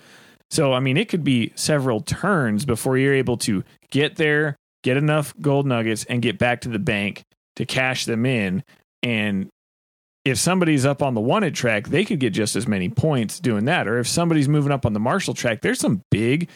[0.51, 4.97] So, I mean, it could be several turns before you're able to get there, get
[4.97, 7.23] enough gold nuggets, and get back to the bank
[7.55, 8.63] to cash them in.
[9.01, 9.49] And
[10.23, 13.65] if somebody's up on the wanted track, they could get just as many points doing
[13.65, 13.87] that.
[13.87, 16.49] Or if somebody's moving up on the marshal track, there's some big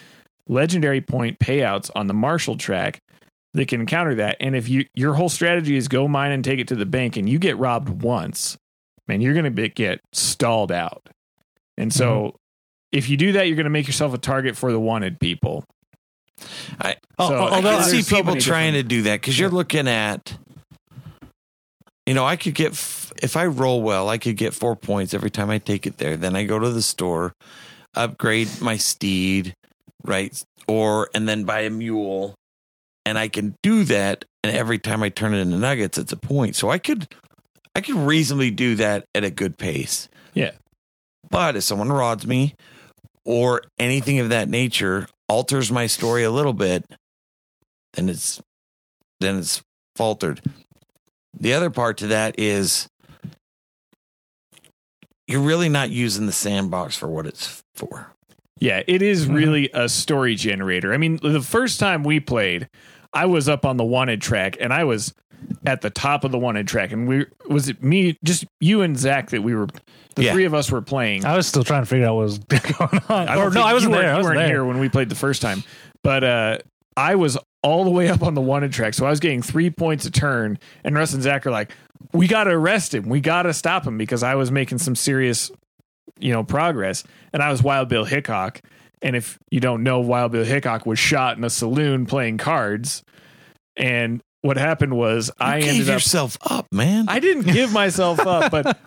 [0.47, 2.99] legendary point payouts on the marshal track
[3.53, 4.37] that can counter that.
[4.39, 7.17] And if you your whole strategy is go mine and take it to the bank,
[7.17, 8.57] and you get robbed once,
[9.07, 11.07] man, you're going to get stalled out.
[11.77, 12.35] And so, mm-hmm.
[12.91, 15.63] If you do that, you're going to make yourself a target for the wanted people.
[16.79, 19.37] I, So, oh, I can see there's so people trying different- to do that because
[19.37, 20.37] you're looking at,
[22.05, 25.13] you know, I could get f- if I roll well, I could get four points
[25.13, 26.15] every time I take it there.
[26.17, 27.33] Then I go to the store,
[27.95, 29.53] upgrade my steed,
[30.05, 30.41] right?
[30.67, 32.35] Or and then buy a mule,
[33.05, 34.23] and I can do that.
[34.43, 36.55] And every time I turn it into nuggets, it's a point.
[36.55, 37.07] So I could,
[37.75, 40.07] I could reasonably do that at a good pace.
[40.33, 40.51] Yeah.
[41.29, 42.55] But if someone rods me,
[43.25, 46.85] or anything of that nature alters my story a little bit,
[47.93, 48.41] then it's
[49.19, 49.61] then it's
[49.95, 50.41] faltered.
[51.37, 52.87] The other part to that is
[55.27, 58.13] you're really not using the sandbox for what it's for.
[58.59, 59.35] Yeah, it is mm-hmm.
[59.35, 60.93] really a story generator.
[60.93, 62.67] I mean, the first time we played,
[63.13, 65.13] I was up on the wanted track and I was
[65.65, 68.97] at the top of the wanted track and we was it me just you and
[68.97, 69.67] Zach that we were
[70.15, 70.33] the Yeah.
[70.33, 71.25] three of us were playing.
[71.25, 73.27] I was still trying to figure out what was going on.
[73.29, 74.05] I or no, I wasn't you there.
[74.05, 74.47] weren't- I wasn't weren't there.
[74.47, 75.63] here when we played the first time,
[76.03, 76.57] but uh,
[76.97, 79.69] I was all the way up on the wanted track, so I was getting three
[79.69, 80.57] points a turn.
[80.83, 81.71] And Russ and Zach are like,
[82.13, 83.07] "We got to arrest him.
[83.09, 85.51] We got to stop him," because I was making some serious,
[86.19, 87.03] you know, progress.
[87.33, 88.61] And I was Wild Bill Hickok.
[89.01, 93.03] And if you don't know, Wild Bill Hickok was shot in a saloon playing cards.
[93.77, 95.93] And what happened was You I gave ended up.
[95.95, 97.05] yourself up, man.
[97.07, 98.77] I didn't give myself up, but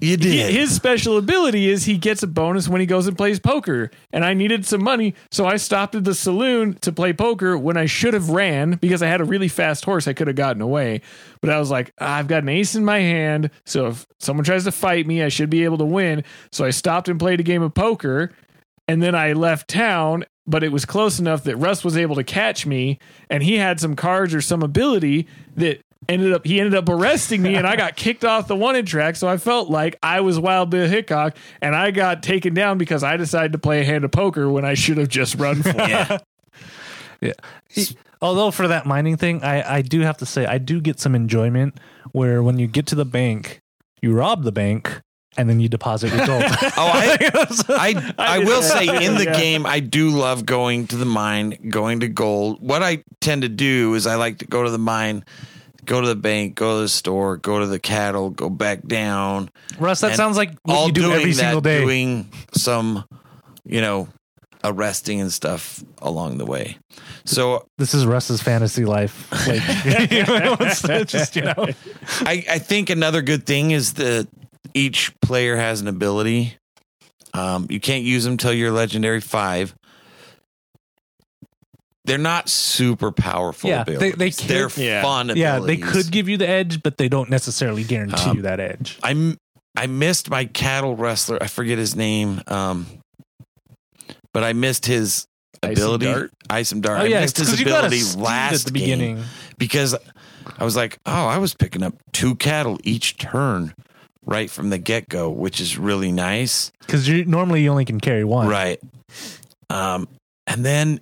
[0.00, 0.52] you he- did.
[0.54, 3.90] his special ability is he gets a bonus when he goes and plays poker.
[4.12, 7.76] And I needed some money, so I stopped at the saloon to play poker when
[7.76, 10.06] I should have ran because I had a really fast horse.
[10.06, 11.00] I could have gotten away.
[11.40, 14.64] But I was like, I've got an ace in my hand, so if someone tries
[14.64, 16.24] to fight me, I should be able to win.
[16.52, 18.30] So I stopped and played a game of poker,
[18.86, 20.24] and then I left town.
[20.46, 23.80] But it was close enough that Russ was able to catch me, and he had
[23.80, 27.74] some cards or some ability that ended up he ended up arresting me and I
[27.74, 31.36] got kicked off the wanted track so I felt like I was Wild Bill Hickok
[31.60, 34.64] and I got taken down because I decided to play a hand of poker when
[34.64, 36.22] I should have just run for it.
[37.20, 37.32] yeah.
[38.22, 41.14] Although for that mining thing, I, I do have to say I do get some
[41.14, 41.78] enjoyment
[42.12, 43.60] where when you get to the bank,
[44.00, 45.02] you rob the bank
[45.36, 46.42] and then you deposit your gold.
[46.78, 47.16] Oh, I,
[47.68, 49.36] I, I will say in the Yeah.
[49.38, 52.60] game, I do love going to the mine, going to gold.
[52.60, 55.24] What I tend to do is I like to go to the mine,
[55.84, 59.50] go to the bank, go to the store, go to the cattle, go back down.
[59.78, 61.80] Russ, that sounds like what all you do doing every that, single day.
[61.80, 63.04] doing some,
[63.64, 64.08] you know,
[64.64, 66.76] arresting and stuff along the way.
[67.24, 69.30] So this is Russ's fantasy life.
[69.46, 69.62] Like,
[71.06, 71.54] just, you know,
[72.20, 74.26] I, I think another good thing is that
[74.76, 76.56] each player has an ability.
[77.34, 79.74] Um, you can't use them until you're legendary five.
[82.04, 84.36] They're not super powerful Yeah, they- abilities.
[84.36, 85.02] they They, are could- Yeah.
[85.02, 88.42] fun yeah, they could give you the edge, but they don't necessarily guarantee Um, you
[88.42, 88.98] that edge.
[89.02, 89.38] I'm
[89.78, 91.36] I missed my cattle rustler.
[91.42, 92.40] I forget his name.
[92.46, 92.86] Um,
[94.32, 95.26] but I missed his
[95.62, 96.06] Isom ability.
[96.06, 96.30] Dart?
[96.48, 97.00] Isom Dart.
[97.00, 99.24] Oh I yeah, missed his because you got a ability last at the game beginning.
[99.58, 99.94] because
[100.58, 103.74] I was like, oh, I was picking up two cattle each turn
[104.26, 106.70] right from the get go, which is really nice.
[106.80, 108.48] Because you normally you only can carry one.
[108.48, 108.80] Right.
[109.70, 110.08] Um,
[110.46, 111.00] and then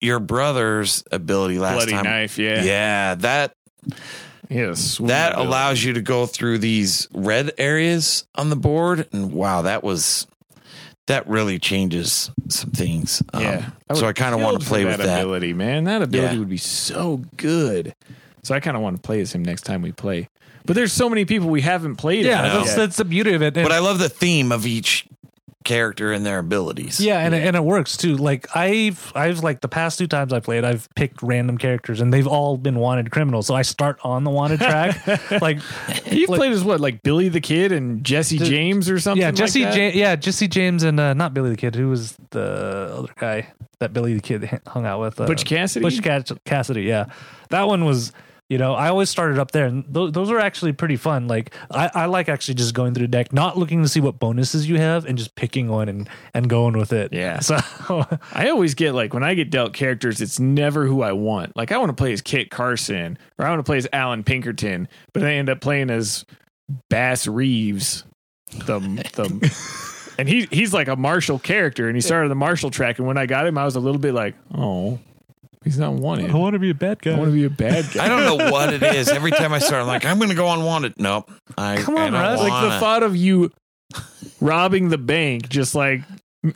[0.00, 2.04] your brother's ability last Bloody time.
[2.04, 2.62] knife, yeah.
[2.62, 3.52] Yeah, that
[4.48, 4.98] Yes.
[4.98, 9.82] that allows you to go through these red areas on the board, and wow, that
[9.82, 10.26] was
[11.08, 13.22] that really changes some things.
[13.32, 13.70] Um, Yeah.
[13.94, 15.20] so I kind of want to play with that.
[15.20, 15.84] ability, man.
[15.84, 16.38] That ability Yeah.
[16.40, 17.94] would be so good.
[18.42, 20.28] So I kind of want to play as him next time we play.
[20.66, 22.24] But there's so many people we haven't played.
[22.26, 22.76] Yeah, as that's, yet.
[22.76, 23.56] that's the beauty of it.
[23.56, 25.06] And- But I love the theme of each
[25.64, 27.00] character and their abilities.
[27.00, 28.16] Yeah, and It, and it works too.
[28.16, 32.14] Like I've I've like the past two times I played, I've picked random characters and
[32.14, 33.48] they've all been wanted criminals.
[33.48, 35.04] So I start on the wanted track.
[35.42, 35.58] like
[36.08, 39.20] You've like- played as what, like Billy the Kid and Jesse The- James or something?
[39.22, 39.74] yeah, like Jesse that?
[39.74, 41.74] James, yeah, Jesse James and uh, not Billy the Kid.
[41.74, 43.48] Who was the other guy
[43.80, 45.20] that Billy the Kid hung out with?
[45.20, 45.82] Uh, Butch Cassidy?
[45.82, 46.82] Butch Cass- Cassidy.
[46.82, 47.06] Yeah,
[47.48, 48.12] that one was.
[48.48, 51.26] You know, I always started up there, and th- those are actually pretty fun.
[51.26, 54.20] Like, I, I like actually just going through the deck, not looking to see what
[54.20, 57.12] bonuses you have, and just picking one and and going with it.
[57.12, 57.40] Yeah.
[57.40, 57.58] So
[58.32, 61.56] I always get like when I get dealt characters, it's never who I want.
[61.56, 64.22] Like I want to play as Kit Carson or I want to play as Allan
[64.22, 66.24] Pinkerton, but I end up playing as
[66.88, 68.04] Bass Reeves,
[68.52, 68.78] the
[69.14, 72.98] the, and he he's like a marshal character, and he started the marshal track.
[72.98, 75.00] And when I got him, I was a little bit like, oh,
[75.66, 76.30] he's not wanted.
[76.30, 77.10] I want to be a bad guy.
[77.12, 78.04] I want to be a bad guy.
[78.04, 79.08] I don't know what it is.
[79.08, 80.94] Every time I start, I'm like, I'm going to go unwanted.
[80.98, 81.30] Nope.
[81.58, 82.38] I, Come I on, don't Russ.
[82.40, 82.80] like the wanna.
[82.80, 83.50] thought of you
[84.40, 86.02] robbing the bank, just like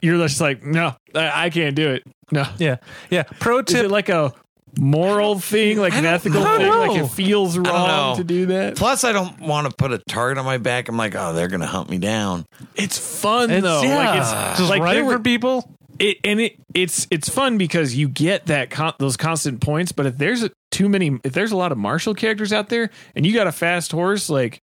[0.03, 2.05] you're just like, no, I, I can't do it.
[2.33, 2.77] No, Yeah,
[3.11, 3.25] yeah.
[3.25, 4.33] Pro is tip: it like a
[4.79, 8.77] moral thing, like an ethical thing, don't like it feels wrong to do that?
[8.77, 10.89] Plus, I don't want to put a target on my back.
[10.89, 12.47] I'm like, oh, they're going to hunt me down.
[12.77, 13.83] It's fun It's, though.
[13.83, 15.69] yeah, Like it's just like right there for people.
[16.01, 19.93] It, and it it's it's fun because you get that con- those constant points.
[19.93, 22.91] But if there's a, too many, if there's a lot of marshal characters out there,
[23.15, 24.63] and you got a fast horse, like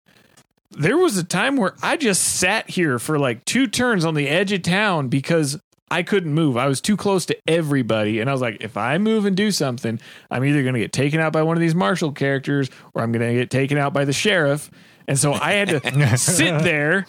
[0.70, 4.28] there was a time where I just sat here for like two turns on the
[4.28, 5.59] edge of town because
[5.91, 6.57] I couldn't move.
[6.57, 8.20] I was too close to everybody.
[8.20, 10.93] And I was like, if I move and do something, I'm either going to get
[10.93, 13.93] taken out by one of these marshal characters or I'm going to get taken out
[13.93, 14.70] by the sheriff.
[15.07, 17.07] And so I had to sit there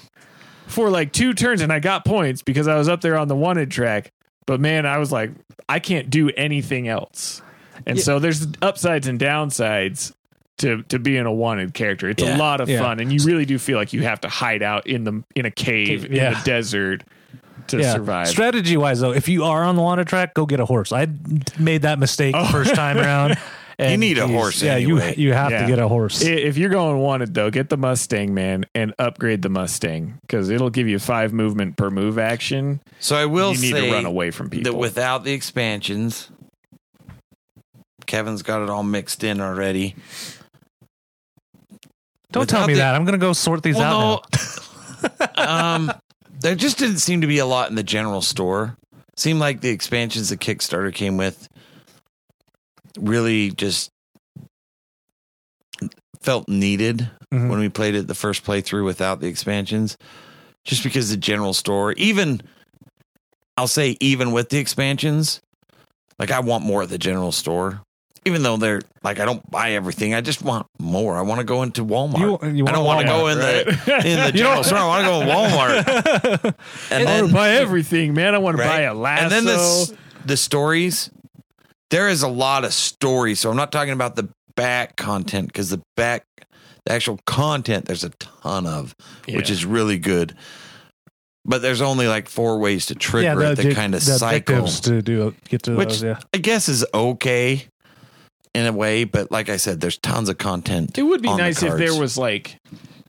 [0.67, 3.35] for like two turns and I got points because I was up there on the
[3.35, 4.11] wanted track.
[4.45, 5.31] But man, I was like,
[5.67, 7.41] I can't do anything else.
[7.85, 10.13] And so there's upsides and downsides
[10.59, 12.09] to to being a wanted character.
[12.09, 12.37] It's Yeah.
[12.37, 12.79] a lot of Yeah.
[12.79, 15.45] fun, and you really do feel like you have to hide out in the in
[15.45, 16.35] a cave in Yeah.
[16.35, 17.03] the desert
[17.67, 17.91] to yeah.
[17.93, 18.27] survive.
[18.27, 20.91] Strategy wise, though, if you are on the wanted track, go get a horse.
[20.93, 21.07] I
[21.59, 22.45] made that mistake the oh.
[22.45, 23.37] first time around.
[23.79, 25.15] and You need a horse Yeah, anyway.
[25.17, 25.61] you you have Yeah.
[25.61, 26.21] to get a horse.
[26.21, 30.69] If you're going wanted though, get the Mustang, man, and upgrade the Mustang because it'll
[30.69, 32.81] give you five movement per move action.
[32.99, 34.71] So I will you need say to run away from people.
[34.71, 36.29] that without the expansions,
[38.05, 39.95] Kevin's got it all mixed in already.
[42.31, 42.95] Don't tell me the- that.
[42.95, 44.35] I'm gonna go sort these Well, out.
[45.03, 45.27] no.
[45.35, 45.91] um,
[46.39, 48.77] there just didn't seem to be a lot in the general store.
[49.17, 51.47] Seemed like the expansions the Kickstarter came with
[52.99, 53.91] really just
[56.21, 57.49] felt needed Mhm.
[57.49, 59.97] when we played it the first playthrough without the expansions.
[60.63, 62.41] Just because the general store, even
[63.57, 65.39] I'll say, even with the expansions,
[66.19, 67.81] like I want more at the general store.
[68.27, 71.15] Even though they're like I don't buy everything, I just want more.
[71.15, 72.17] I want to go into Walmart.
[72.43, 73.69] You- you I don't want to go in the
[74.03, 74.79] in the general store.
[74.79, 75.27] I want to go in
[76.43, 76.55] Walmart.
[76.89, 78.33] And I want to buy everything, man.
[78.33, 79.23] I want to buy a lasso.
[79.23, 81.11] and then the the stories.
[81.95, 83.35] There is a lot of story.
[83.35, 84.27] so I'm not talking about the
[84.57, 86.25] back content because the back,
[86.85, 88.93] the actual content, there's a ton of,
[89.29, 90.35] which is really good.
[91.45, 94.17] But there's only like four ways to trigger yeah, it the, that kind of the
[94.17, 96.03] cycle, to do get to which those.
[96.03, 97.65] Yeah, I guess is okay
[98.53, 99.05] in a way.
[99.05, 100.97] But like I said, there's tons of content.
[100.97, 102.57] it would be on the nice if there was like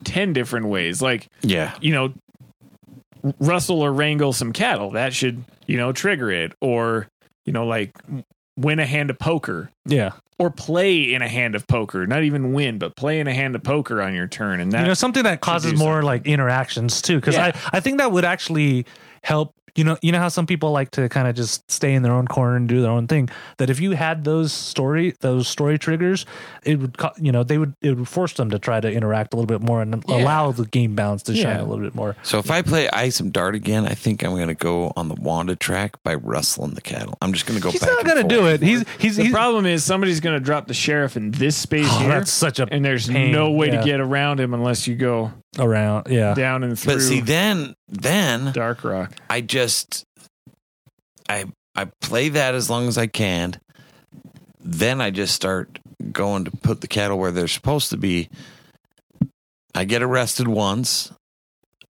[0.05, 1.01] ten different ways.
[1.01, 2.13] Like yeah, you know,
[3.41, 4.91] rustle or wrangle some cattle.
[4.91, 7.09] That should you know trigger it, or
[7.43, 7.91] you know, like
[8.57, 9.71] win a hand of poker.
[9.85, 10.11] yeah.
[10.39, 13.55] or play in a hand of poker, not even win, but play in a hand
[13.55, 17.01] of poker on your turn, and that you know something that causes more like interactions
[17.01, 17.51] too because Yeah.
[17.71, 18.85] i i think that would actually
[19.23, 22.01] help you know you know how some people like to kind of just stay in
[22.03, 25.47] their own corner and do their own thing that if you had those story those
[25.47, 26.25] story triggers
[26.63, 29.37] it would you know they would it would force them to try to interact a
[29.37, 31.61] little bit more and allow the game balance to shine Yeah.
[31.61, 34.47] a little bit more So if I play Isom Dart again, I think I'm going
[34.49, 37.17] to go on the wanted track by rustling the cattle.
[37.21, 37.73] I'm just going to go back.
[37.73, 37.89] he's back.
[37.95, 38.53] not gonna do forth.
[38.53, 41.55] it he's he's, the he's problem is somebody's going to drop the sheriff in this
[41.55, 43.31] space oh, here, that's such a and there's pain.
[43.31, 43.79] no way Yeah.
[43.81, 47.73] to get around him unless you go around yeah down and through But see, then
[47.87, 49.13] then Dark Rock.
[49.29, 50.05] I just
[51.29, 51.45] I
[51.75, 53.59] I play that as long as I can.
[54.59, 55.79] Then I just start
[56.11, 58.29] going to put the cattle where they're supposed to be.
[59.73, 61.11] I get arrested once,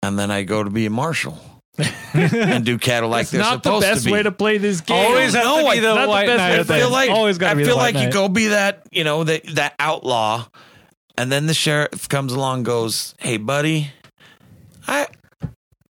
[0.03, 1.39] and then I go to be a marshal
[2.14, 4.12] and do cattle like That's they're not the supposed best to be.
[4.14, 5.06] way to play this game.
[5.06, 6.64] always have No, to I- be the not the white best knight way I to
[6.66, 6.80] thing.
[6.80, 9.03] feel like always I to be the feel white like you go be that you
[9.03, 10.45] know that that outlaw,
[11.18, 13.91] and then the sheriff comes along, and goes, "Hey, buddy,
[14.88, 15.07] I."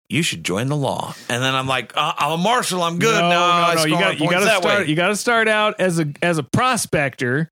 [0.09, 2.83] You should join the law, and then I'm like, uh, "I'm a marshal.
[2.83, 3.45] I'm good no, now.
[3.45, 3.85] I no, no.
[3.85, 4.65] You got you got to start.
[4.65, 7.49] way." You got to start out as a as a prospector,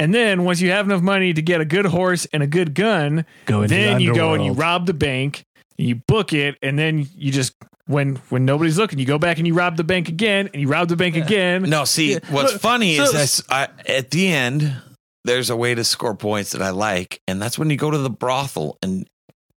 [0.00, 2.74] and then once you have enough money to get a good horse and a good
[2.74, 5.44] gun, Go then the you go and you rob the bank,
[5.78, 7.52] and you book it, and then you just
[7.86, 10.68] when when nobody's looking, you go back and you rob the bank again, and you
[10.68, 11.64] rob the bank again.
[11.64, 14.74] No, see, what's Look, funny so- is this, I, at the end,
[15.24, 17.98] there's a way to score points that I like, and that's when you go to
[17.98, 19.08] the brothel and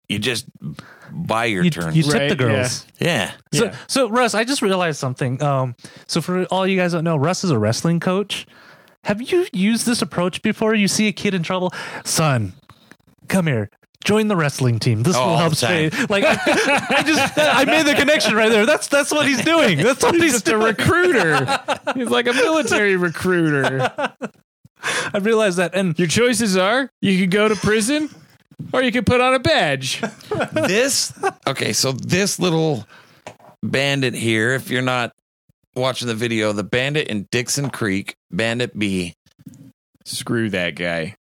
[0.09, 0.47] you just
[1.11, 1.95] buy your you, turn.
[1.95, 3.33] you tip Right, the girls yeah.
[3.53, 3.77] So, Yeah.
[3.87, 5.43] so Russ, I just realized something.
[5.43, 5.75] Um,
[6.07, 8.47] so for all you guys that know, Russ is a wrestling coach.
[9.05, 10.75] Have you used this approach before?
[10.75, 11.73] You see a kid in trouble,
[12.05, 12.53] son,
[13.29, 13.71] come here.
[14.05, 15.03] Join the wrestling team.
[15.03, 15.91] This Oh, will help the time.
[15.91, 16.07] stay.
[16.11, 16.33] Like I,
[16.99, 18.67] I just, I made the connection right there.
[18.67, 19.79] That's that's what he's doing.
[19.79, 21.47] That's what he's, He's just a recruiter.
[21.95, 23.91] He's like a military recruiter.
[24.85, 28.11] I realized that, and Your choices are you could go to prison
[28.73, 30.01] or you could put on a badge.
[30.53, 31.13] this
[31.47, 32.87] okay so this little
[33.63, 35.13] bandit here if you're not
[35.75, 39.15] watching the video the bandit in dixon creek bandit b
[40.05, 41.17] Screw that guy.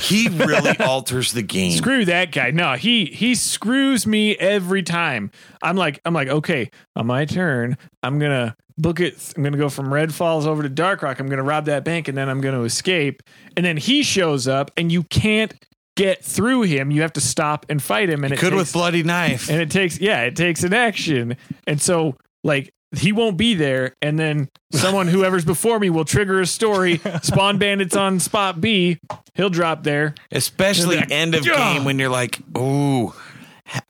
[0.00, 2.50] he really alters the game Screw that guy.
[2.50, 5.30] No, he he screws me every time.
[5.62, 9.32] I'm like I'm like okay, on my turn, I'm gonna book it.
[9.36, 11.18] I'm gonna go from Red Falls over to Dark Rock.
[11.20, 13.22] I'm gonna rob that bank and then I'm gonna escape.
[13.56, 15.54] And then he shows up and you can't
[15.96, 16.90] get through him.
[16.90, 18.22] You have to stop and fight him.
[18.24, 21.36] And it could takes, with bloody knife and it takes yeah, it takes an action.
[21.66, 26.40] And so like he won't be there, and then someone whoever's before me will trigger
[26.40, 28.98] a story, spawn bandits on spot B.
[29.34, 30.14] He'll drop there.
[30.30, 33.14] Especially Like, end of "Yeah." game when you're like, oh,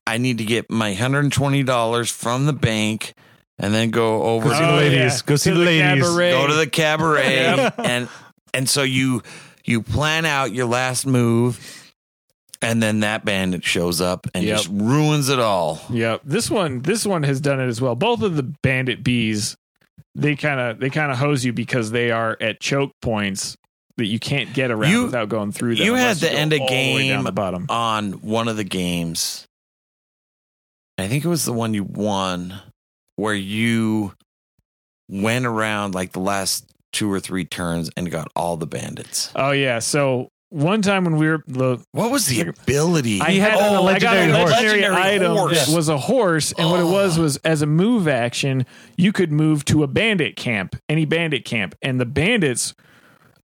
[0.06, 3.14] I need to get my $120 from the bank
[3.58, 4.98] and then go over Go see to the Oh, ladies.
[4.98, 5.18] yeah.
[5.26, 6.02] Go see To the ladies.
[6.04, 6.30] cabaret.
[6.32, 7.74] go to the cabaret Yep.
[7.78, 8.08] and
[8.54, 9.22] and so you
[9.64, 11.92] you plan out your last move
[12.62, 14.56] and then that bandit shows up and Yep.
[14.56, 15.80] just ruins it all.
[15.90, 16.22] Yep.
[16.24, 17.94] This one this one has done it as well.
[17.94, 19.56] Both of the bandit bees,
[20.14, 23.56] they kind of they kind of hose you because they are at choke points
[23.98, 25.86] that you can't get around You- without going through them.
[25.86, 27.66] you had the go end of all the game the bottom.
[27.70, 29.46] On one of the games,
[30.98, 32.54] I think it was the one you won
[33.16, 34.12] where you
[35.08, 39.30] went around like the last two or three turns and got all the bandits.
[39.34, 39.78] Oh yeah.
[39.80, 43.20] So one time when we were the What was the ability?
[43.20, 44.50] I had had a I a legendary horse.
[44.50, 45.68] legendary Legendary item horse.
[45.68, 48.64] was a horse, and what it was was as a move action,
[48.96, 52.74] you could move to a bandit camp, any bandit camp, and the bandits.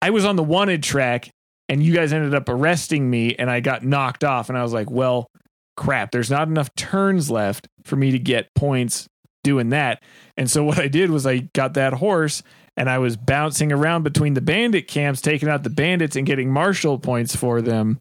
[0.01, 1.31] I was on the wanted track,
[1.69, 4.73] and you guys ended up arresting me, and I got knocked off, and I was
[4.73, 5.29] like, well,
[5.77, 6.11] crap.
[6.13, 9.09] There's not enough turns left for me to get points
[9.45, 10.03] doing that,
[10.37, 12.43] and so what I did was I got that horse.
[12.75, 16.51] And I was bouncing around between the bandit camps, taking out the bandits and getting
[16.51, 18.01] marshal points for them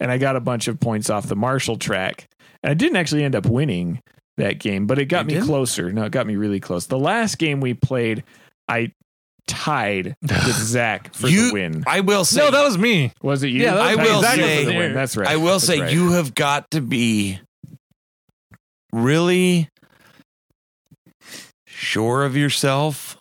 [0.00, 2.26] and I got a bunch of points off the marshal track.
[2.64, 4.02] And I didn't actually end up winning
[4.36, 5.46] that game, but it got You me didn't?
[5.46, 5.92] closer.
[5.92, 6.86] No, it got me really close.
[6.86, 8.24] The last game we played,
[8.66, 8.90] I
[9.46, 11.84] tied with Zach for You- the win.
[11.86, 13.12] I will say No, that was me.
[13.22, 13.62] Was it you?
[13.62, 14.94] Yeah, that I will Zach say- for the win.
[14.94, 15.28] That's right.
[15.28, 15.92] I will That's say right.
[15.92, 17.38] you have got to be
[18.92, 19.68] really
[21.78, 23.16] sure of yourself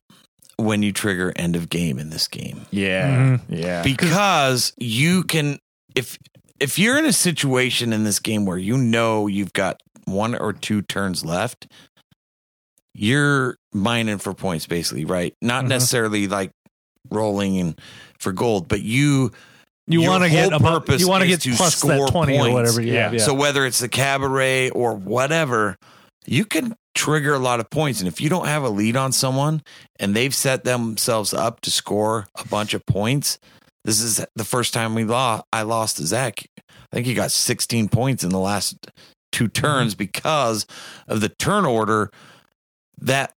[0.58, 3.42] when you trigger end of game in this game Yeah, Mhm.
[3.50, 3.84] yeah.
[3.84, 5.60] because you can
[5.96, 6.18] if
[6.60, 10.54] if you're in a situation in this game where you know you've got one or
[10.54, 11.68] two turns left
[12.94, 15.70] you're mining for points basically right not Mhm.
[15.70, 16.52] necessarily like
[17.12, 17.80] rolling and
[18.18, 19.32] for gold but you
[19.86, 22.08] You want to get whole above, purpose you want to get to plus that score
[22.10, 22.54] twenty or points.
[22.54, 22.82] whatever.
[22.82, 23.04] you Yeah.
[23.04, 23.20] have, yeah.
[23.24, 25.78] So whether it's the cabaret or whatever,
[26.28, 28.00] you can trigger a lot of points.
[28.00, 29.62] And if you don't have a lead on someone
[30.00, 33.40] and they've set themselves up to score a bunch of points,
[33.86, 35.46] this is the first time we lost.
[35.54, 36.46] I lost to Zach.
[36.70, 38.92] I think he got 16 points in the last
[39.32, 40.00] two turns mm-hmm.
[40.00, 40.66] because
[41.08, 42.12] of the turn order
[43.00, 43.34] that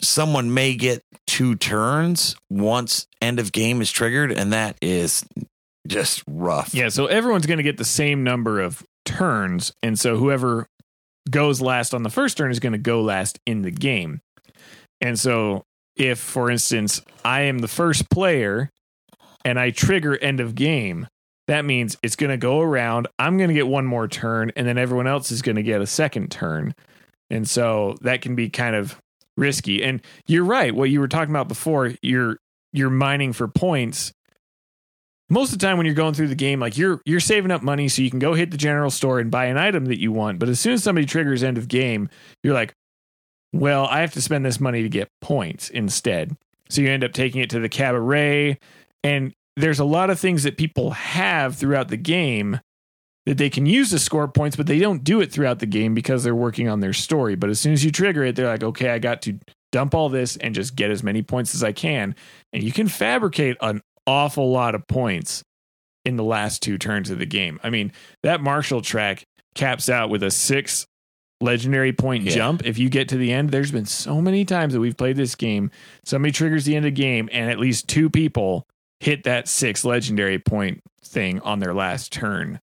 [0.00, 4.32] someone may get two turns once end of game is triggered.
[4.32, 5.26] And that is
[5.86, 6.74] just rough.
[6.74, 10.66] Yeah, so everyone's going to get the same number of turns, and so whoever
[11.30, 14.20] goes last on the first turn is going to go last in the game.
[15.00, 15.64] And so,
[15.96, 18.70] if for instance I am the first player
[19.44, 21.06] and I trigger end of game,
[21.46, 23.06] that means it's going to go around.
[23.18, 25.82] I'm going to get one more turn, and then everyone else is going to get
[25.82, 26.74] a second turn.
[27.30, 28.98] And so that can be kind of
[29.36, 29.84] risky.
[29.84, 30.74] And you're right.
[30.74, 32.38] What you were talking about before, you're
[32.72, 34.12] you're mining for points
[35.30, 37.62] most of the time when you're going through the game like you're you're saving up
[37.62, 40.12] money so you can go hit the general store and buy an item that you
[40.12, 40.38] want.
[40.38, 42.08] But as soon as somebody triggers end of game
[42.42, 42.74] you're like
[43.52, 46.36] well i have to spend this money to get points instead.
[46.68, 48.58] So you end up taking it to the cabaret.
[49.02, 52.60] And there's a lot of things that people have throughout the game
[53.26, 55.94] that they can use to score points but they don't do it throughout the game
[55.94, 57.34] because they're working on their story.
[57.34, 59.38] But as soon as you trigger it they're like okay i got to
[59.72, 62.14] dump all this and just get as many points as i can.
[62.52, 65.42] And you can fabricate an awful lot of points
[66.04, 67.58] in the last two turns of the game.
[67.62, 67.92] I mean,
[68.22, 69.24] that marshal track
[69.54, 70.86] caps out with a six
[71.40, 72.32] legendary point Yeah.
[72.34, 72.64] jump.
[72.64, 75.34] If you get to the end, there's been so many times that we've played this
[75.34, 75.70] game.
[76.04, 78.66] Somebody triggers the end of the game, and at least two people
[79.00, 82.60] hit that six legendary point thing on their last turn.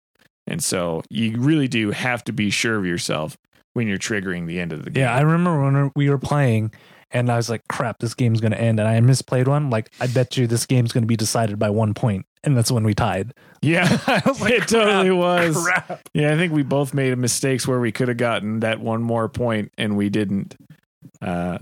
[0.48, 3.38] And so you really do have to be sure of yourself
[3.74, 5.04] when you're triggering the end of the game.
[5.04, 6.72] Yeah, I remember when we were playing
[7.14, 8.80] and I was like, crap, this game's going to end.
[8.80, 9.70] And I misplayed one.
[9.70, 12.26] Like, I bet you this game's going to be decided by one point.
[12.44, 13.34] And that's when we tied.
[13.62, 13.88] yeah.
[14.40, 15.62] Like, it totally was.
[15.64, 16.02] crap.
[16.14, 19.30] Yeah, I think we both made mistakes where we could have gotten that one more
[19.30, 20.56] point and we didn't.
[21.22, 21.58] Uh,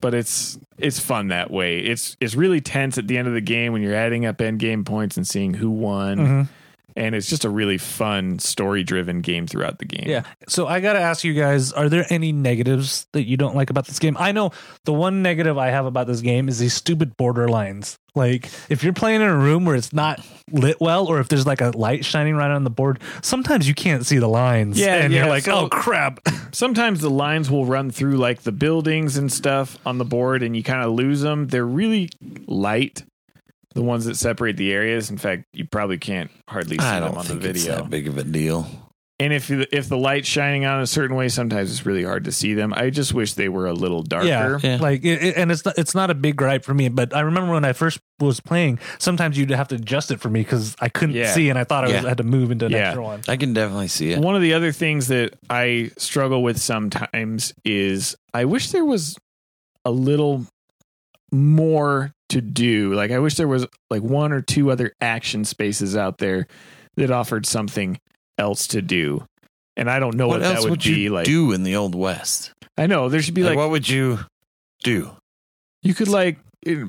[0.00, 1.78] but it's it's fun that way.
[1.80, 4.58] It's it's really tense at the end of the game when you're adding up end
[4.58, 6.48] game points and seeing who won, Mhm.
[6.96, 10.08] And it's just a really fun story driven game throughout the game.
[10.08, 10.22] Yeah.
[10.48, 13.70] So I got to ask you guys are there any negatives that you don't like
[13.70, 14.16] about this game?
[14.18, 14.50] I know
[14.84, 17.96] the one negative I have about this game is these stupid borderlines.
[18.16, 20.20] Like, if you're playing in a room where it's not
[20.50, 23.74] lit well, or if there's like a light shining right on the board, sometimes you
[23.74, 24.80] can't see the lines.
[24.80, 26.18] Yeah, And yeah, you're like, so- oh, crap.
[26.52, 30.56] Sometimes the lines will run through like the buildings and stuff on the board, and
[30.56, 31.46] you kind of lose them.
[31.46, 32.08] They're really
[32.48, 33.04] light.
[33.74, 35.10] The ones that separate the areas.
[35.10, 37.76] In fact, you probably can't hardly see I them don't on the think it's video.
[37.82, 38.66] that big of a deal.
[39.20, 42.32] and if if the light's shining on a certain way, sometimes it's really hard to
[42.32, 42.72] see them.
[42.74, 44.26] I just wish they were a little darker.
[44.26, 44.78] Yeah, Yeah.
[44.80, 47.20] like it, it- and it's not, it's not a big gripe for me, but I
[47.20, 50.74] remember when I first was playing, sometimes you'd have to adjust it for me because
[50.80, 51.32] I couldn't Yeah.
[51.32, 52.08] see and I thought I was, Yeah.
[52.08, 52.78] had to move into an Yeah.
[52.88, 53.20] extra one.
[53.28, 54.18] I can definitely see it.
[54.18, 59.16] One of the other things that I struggle with sometimes is I wish there was
[59.84, 60.46] a little
[61.32, 62.94] more to do.
[62.94, 66.46] Like I wish there was like one or two other action spaces out there
[66.96, 67.98] that offered something
[68.38, 69.24] else to do.
[69.76, 71.24] And I don't know what, What that else would, would be you like.
[71.26, 72.52] do in the old west?
[72.76, 74.18] I know there should be Like, like, what would you
[74.82, 75.10] do?
[75.82, 76.84] you could like eh,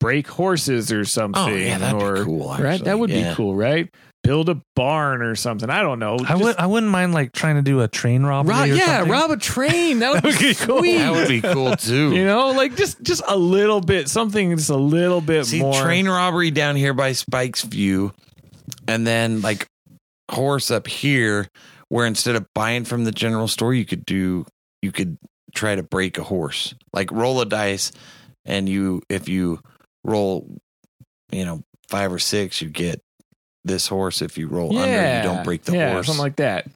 [0.00, 1.42] break horses or something.
[1.42, 2.56] Oh yeah, that'd or, be cool.
[2.58, 2.82] Right?
[2.82, 3.30] That would Yeah.
[3.30, 3.88] be cool, right?
[4.28, 5.70] Build a barn or something.
[5.70, 6.14] I don't know.
[6.14, 8.50] I Just- would I wouldn't mind like trying to do a train robbery.
[8.54, 9.12] Rob, or yeah, something.
[9.12, 9.98] rob a train.
[10.00, 10.78] That would be That would be cool.
[10.78, 10.98] sweet.
[10.98, 12.14] That would be cool too.
[12.14, 15.74] You know, like just just a little bit, something just a little bit See more.
[15.82, 18.12] train robbery down here by Spike's View,
[18.86, 19.66] and then like
[20.30, 21.48] horse up here,
[21.88, 24.44] where instead of buying from the general store, you could do
[24.82, 25.16] you could
[25.54, 27.92] try to break a horse, like roll a dice,
[28.44, 29.60] and you if you
[30.04, 30.46] roll,
[31.32, 33.00] you know, five or six, you get
[33.68, 34.20] this horse.
[34.22, 36.06] If you roll under, you don't break the yeah, horse.
[36.06, 36.66] something like that.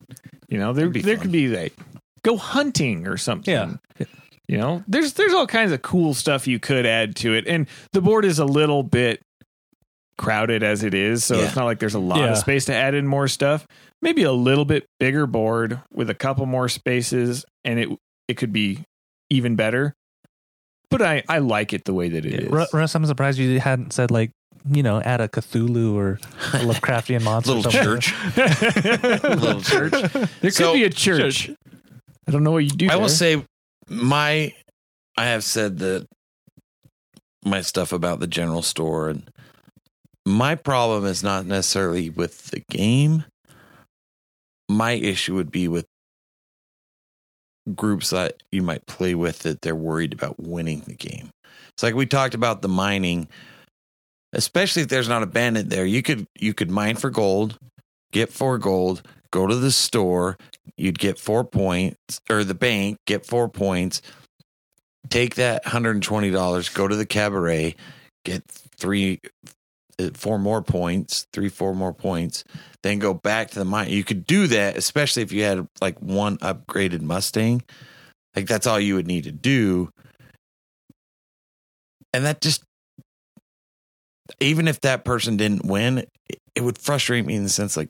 [0.49, 1.23] You know, there be there fun.
[1.23, 1.75] could be like
[2.23, 3.53] go hunting or something.
[3.99, 4.07] Yeah.
[4.49, 7.67] You know, there's there's all kinds of cool stuff you could add to it, and
[7.93, 9.23] the board is a little bit
[10.19, 11.47] crowded as it is, so Yeah.
[11.47, 12.33] it's not like there's a lot Yeah.
[12.33, 13.67] of space to add in more stuff.
[14.03, 17.89] Maybe a little bit bigger board with a couple more spaces, and it
[18.29, 18.81] it could be
[19.31, 19.95] even better.
[20.91, 22.51] But I I like it the way that it is.
[22.51, 24.33] Ru- Russ, I'm surprised you hadn't said like
[24.71, 26.13] you know add a Cthulhu or
[26.55, 27.53] a Lovecraftian monster.
[27.53, 28.01] little or something.
[28.37, 29.23] church.
[29.25, 29.91] little church.
[30.13, 31.51] There could So- be a church.
[32.29, 32.89] I don't know what you do.
[32.89, 33.09] I will there.
[33.09, 33.45] say
[33.89, 34.55] my
[35.17, 36.07] I have said that
[37.45, 39.29] my stuff about the general store and
[40.25, 43.25] my problem is not necessarily with the game.
[44.69, 45.85] My issue would be with
[47.75, 51.31] groups that you might play with that they're worried about winning the game.
[51.75, 53.29] It's like we talked about the mining,
[54.33, 55.85] especially if there's not a bandit there.
[55.85, 57.59] You could you could mine for gold,
[58.13, 60.37] get four gold, go to the store,
[60.77, 64.03] you'd get four points, or the bank, get four points,
[65.09, 67.75] take that $120, go to the cabaret,
[68.25, 69.21] get three,
[69.99, 72.45] uh, four more points, three, four more points,
[72.83, 73.91] then go back to the mine.
[73.91, 77.63] You could do that, especially if you had like one upgraded Mustang.
[78.37, 79.91] Like that's all you would need to do.
[82.15, 82.63] And that just,
[84.41, 87.89] even if that person didn't win, it, it would frustrate me in the sense like,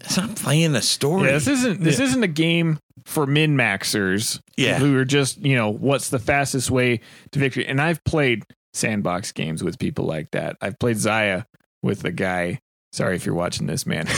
[0.00, 1.26] it's not playing a story.
[1.26, 4.40] Yeah, this isn't this isn't a game for min maxers.
[4.56, 4.78] Yeah.
[4.78, 7.00] who are just you know what's the fastest way
[7.32, 7.66] to victory.
[7.66, 10.56] And I've played sandbox games with people like that.
[10.60, 11.44] I've played Xia
[11.82, 12.60] with a guy.
[12.92, 14.06] Sorry if you're watching this, man.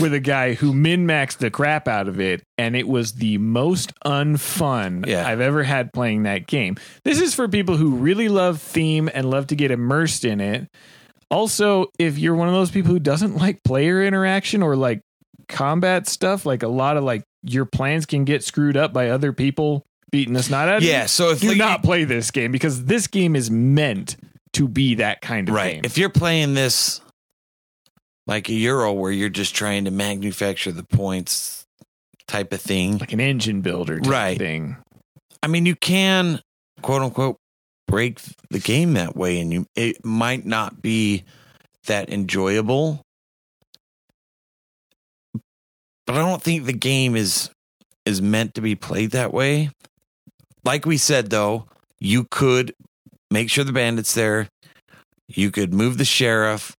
[0.00, 3.38] with a guy who min maxed the crap out of it, and it was the
[3.38, 5.26] most unfun Yeah.
[5.26, 6.76] I've ever had playing that game.
[7.04, 10.68] This is for people who really love theme and love to get immersed in it.
[11.30, 15.00] Also, if you're one of those people who doesn't like player interaction or like
[15.48, 19.32] combat stuff, like a lot of like your plans can get screwed up by other
[19.32, 20.90] people beating the snot out of you.
[20.90, 24.16] Yeah, so if do like, not play this game because this game is meant
[24.52, 25.80] to be that kind of right game.
[25.84, 27.00] if you're playing this
[28.26, 31.66] like a euro where you're just trying to manufacture the points
[32.28, 32.98] type of thing.
[32.98, 34.38] Like an engine builder type Right.
[34.38, 34.76] thing.
[35.42, 36.40] i mean you can
[36.82, 37.36] quote unquote
[37.88, 38.20] break
[38.50, 41.24] the game that way and you it might not be
[41.86, 43.02] that enjoyable.
[46.06, 47.50] But i don't think the game is
[48.04, 49.70] is meant to be played that way.
[50.64, 51.66] Like we said though
[51.98, 52.74] you could
[53.30, 54.48] make sure the bandits there.
[55.28, 56.74] You could move the sheriff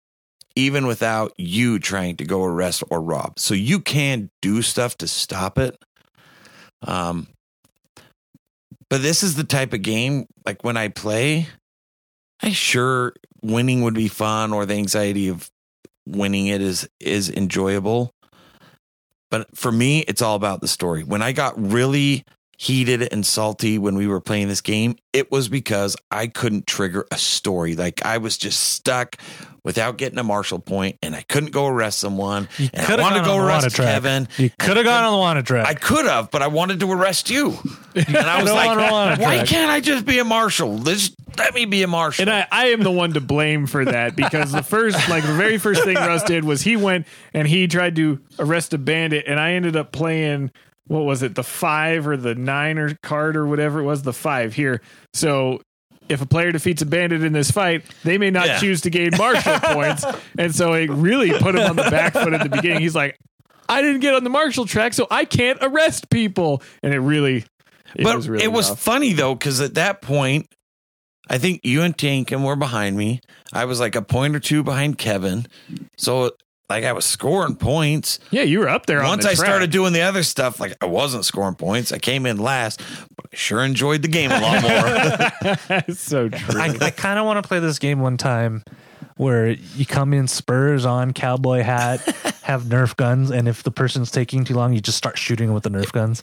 [0.56, 5.08] even without you trying to go arrest or rob so you can do stuff to
[5.08, 5.78] stop it
[6.84, 7.28] um
[8.94, 11.48] but this is the type of game like when I play,
[12.44, 15.50] I sure winning would be fun or the anxiety of
[16.08, 18.12] winning it is is enjoyable.
[19.32, 21.04] But for me, it's all about the story.
[21.04, 22.24] When I got really
[22.64, 27.06] heated and salty when we were playing this game, it was because I couldn't trigger
[27.12, 27.76] a story.
[27.76, 29.18] Like I was just stuck
[29.66, 32.48] without getting a marshal point and I couldn't go arrest someone.
[32.58, 33.76] You And I wanted to go arrest.
[33.76, 34.30] Kevin.
[34.38, 35.68] You could have gone on the water track.
[35.68, 37.54] I could have, but I wanted to arrest you.
[37.96, 40.78] And I was don't like, why track." can't I just be a marshal?
[40.78, 42.22] Let's let me be a marshal.
[42.24, 45.34] And I, I am the one to blame for that because the first, like the
[45.34, 49.26] very first thing Russ did was he went and he tried to arrest a bandit,
[49.28, 50.52] and I ended up playing
[50.88, 54.14] what was it, the five or the nine or card or whatever it was, the
[54.14, 54.82] five here.
[55.14, 55.62] So
[56.10, 58.60] if a player defeats a bandit in this fight, they may not Yeah.
[58.60, 60.06] choose to gain marshal points.
[60.38, 62.82] And so it really put him on the back foot at the beginning.
[62.82, 63.18] He's like,
[63.70, 66.62] I didn't get on the marshal track, so I can't arrest people.
[66.84, 67.46] And it really,
[67.96, 68.80] it but was really it was rough.
[68.80, 70.48] funny though because at that point,
[71.30, 73.22] I think you and Tinkin were behind me.
[73.54, 75.48] I was like a point or two behind Kevin,
[75.98, 76.32] so
[76.70, 78.20] like I was scoring points.
[78.32, 79.02] yeah, you were up there.
[79.02, 79.46] on Once the I track.
[79.48, 81.92] started doing the other stuff, like I wasn't scoring points.
[81.92, 82.82] I came in last,
[83.16, 85.58] but I sure enjoyed the game a lot more.
[85.88, 86.60] It's so true.
[86.60, 88.64] I, I kind of want to play this game one time
[89.18, 92.00] where you come in spurs on, cowboy hat,
[92.42, 95.64] have Nerf guns, and if the person's taking too long, you just start shooting with
[95.64, 96.22] the Nerf guns.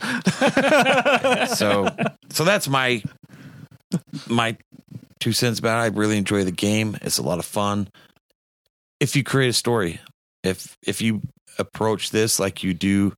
[1.57, 1.89] so,
[2.31, 3.03] so that's my
[4.29, 4.57] my
[5.21, 5.83] two cents about it.
[5.83, 6.97] I really enjoy the game.
[7.03, 7.89] It's a lot of fun.
[8.99, 10.01] If you create a story,
[10.43, 11.21] if if you
[11.59, 13.13] approach this like you do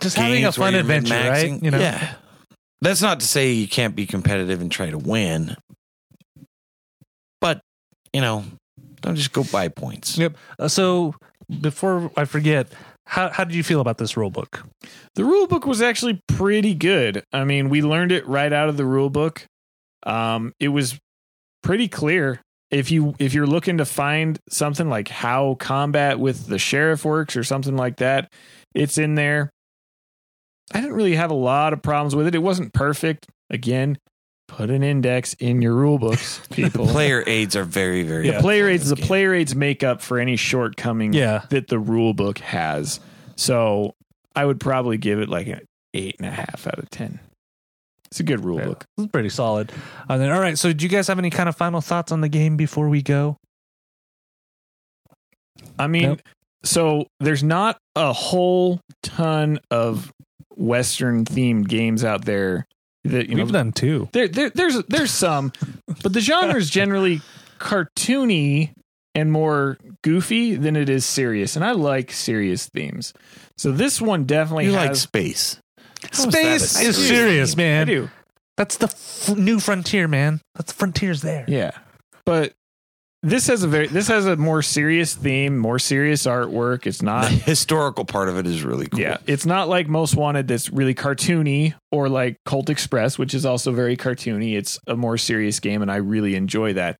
[0.00, 1.62] Just having a fun adventure, min-maxing, right?
[1.62, 2.14] You know, yeah.
[2.82, 5.56] That's not to say you can't be competitive and try to win,
[7.40, 7.60] but
[8.12, 8.44] you know,
[9.00, 10.18] don't just go buy points.
[10.18, 10.36] Yep.
[10.58, 11.14] Uh, so
[11.60, 12.68] before I forget,
[13.06, 14.62] how how did you feel about this rule book?
[15.14, 17.24] The rule book was actually pretty good.
[17.32, 19.46] I mean, we learned it right out of the rule book.
[20.02, 20.98] Um, it was
[21.62, 22.40] pretty clear.
[22.76, 27.36] If you if you're looking to find something like how combat with the sheriff works
[27.36, 28.30] or something like that,
[28.74, 29.50] it's in there.
[30.74, 32.34] I didn't really have a lot of problems with it.
[32.34, 33.26] It wasn't perfect.
[33.50, 33.98] Again,
[34.48, 36.86] put an index in your rule books, people.
[36.88, 38.28] Player aids are very, very.
[38.30, 39.06] the player aids, the game.
[39.06, 41.44] player aids make up for any shortcoming Yeah.
[41.50, 42.98] that the rule book has.
[43.36, 43.94] So
[44.34, 45.60] I would probably give it like an
[45.94, 47.20] eight and a half out of ten.
[48.10, 48.64] It's a good rule Yeah.
[48.66, 48.84] book.
[48.96, 49.72] This is pretty solid.
[50.08, 50.56] And then, all right.
[50.58, 53.02] So, do you guys have any kind of final thoughts on the game before we
[53.02, 53.36] go?
[55.78, 56.20] I mean, Nope.
[56.64, 60.12] so there's not a whole ton of
[60.54, 62.66] Western themed games out there
[63.04, 63.52] that you We've know.
[63.52, 64.08] done two.
[64.12, 65.52] There, there, there's there's some,
[66.02, 67.20] but the genre is generally
[67.58, 68.72] cartoony
[69.14, 73.12] and more goofy than it is serious, and I like serious themes.
[73.56, 74.88] So this one definitely You has.
[74.88, 75.58] like space.
[76.12, 77.86] How is that a Space is serious serious, I man.
[77.86, 78.10] do.
[78.56, 80.40] That's the f- new frontier, man.
[80.54, 81.44] That's the frontier's there.
[81.46, 81.72] Yeah.
[82.24, 82.54] But
[83.22, 86.86] this has a very this has a more serious theme, more serious artwork.
[86.86, 89.00] It's The not historical part of it is really cool.
[89.00, 93.44] yeah, it's not like Most Wanted that's really cartoony or like Colt Express, which is
[93.44, 94.56] also very cartoony.
[94.56, 96.98] It's a more serious game and I really enjoy that.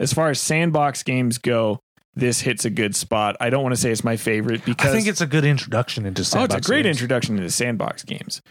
[0.00, 1.80] As far as sandbox games go,
[2.14, 3.36] this hits a good spot.
[3.40, 6.04] I don't want to say it's my favorite because I think it's a good introduction
[6.06, 6.96] into Oh, it's sandbox a great games.
[6.96, 8.42] introduction to sandbox games.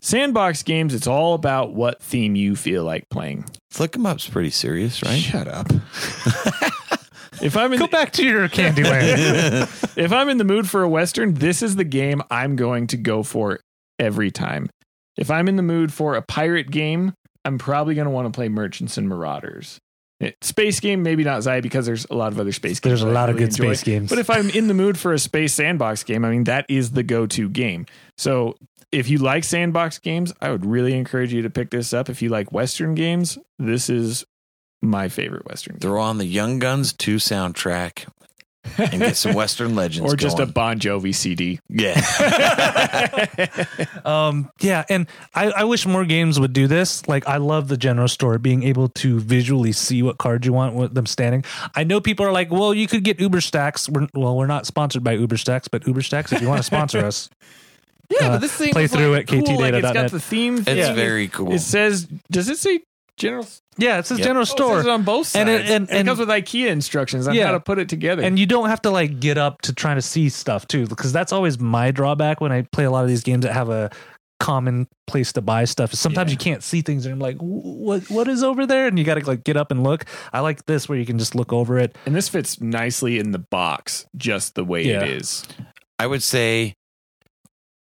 [0.00, 3.44] Sandbox games, it's all about what theme you feel like playing.
[3.70, 5.18] Flick 'em up's pretty serious, right?
[5.20, 5.68] Shut up.
[7.40, 9.96] if I'm in Go the, back to your Candyland.
[9.96, 12.96] if I'm in the mood for a western, this is the game I'm going to
[12.96, 13.60] go for
[13.98, 14.70] every time.
[15.16, 17.12] If I'm in the mood for a pirate game,
[17.44, 19.78] I'm probably going to want to play Merchants and Marauders.
[20.22, 22.90] It- space game, maybe not Xia because there's a lot of other space games.
[22.90, 23.64] There's a that I lot of good enjoy.
[23.74, 24.08] space games.
[24.08, 26.92] But if I'm in the mood for a space sandbox game, I mean that is
[26.92, 27.86] the go-to game.
[28.16, 28.56] So
[28.92, 32.08] if you like sandbox games, I would really encourage you to pick this up.
[32.08, 34.24] If you like Western games, this is
[34.80, 35.80] my favorite Western game.
[35.80, 38.06] Throw on the Young Guns 2 soundtrack
[38.78, 40.52] and get some Western legends or just a going.
[40.52, 41.60] Bon Jovi CD.
[41.68, 42.00] yeah.
[44.04, 47.06] um, yeah, and I, I wish more games would do this.
[47.08, 50.74] Like, I love the general store, being able to visually see what cards you want
[50.74, 51.44] with them standing.
[51.74, 53.88] I know people are like, well, you could get Uber Stacks.
[53.88, 56.64] We're, well, we're not sponsored by Uber Stacks, but Uber Stacks, if you want to
[56.64, 57.28] sponsor us,
[58.20, 59.58] Yeah, Uh, but this thing play is through like at cool.
[59.58, 60.58] Like, it's got the theme.
[60.58, 60.94] It's thing.
[60.94, 61.52] very cool.
[61.52, 62.80] It says, does it say
[63.16, 63.46] general?
[63.78, 64.26] Yeah, it says Yep.
[64.26, 64.76] general Oh, it store.
[64.78, 67.34] says it on both sides, And it- and- it and- comes with IKEA instructions on
[67.34, 67.46] Yeah.
[67.46, 68.22] how to put it together.
[68.22, 71.12] and you don't have to like get up to try to see stuff too because
[71.12, 73.90] that's always my drawback when i play a lot of these games that have a
[74.40, 76.32] common place to buy stuff sometimes Yeah.
[76.32, 79.04] you can't see things and i'm like "Wh- what what is over there and you
[79.04, 81.52] got to like get up and look i like this where you can just look
[81.52, 85.02] over it and this fits nicely in the box, just the way Yeah.
[85.04, 85.44] it is.
[86.00, 86.74] I would say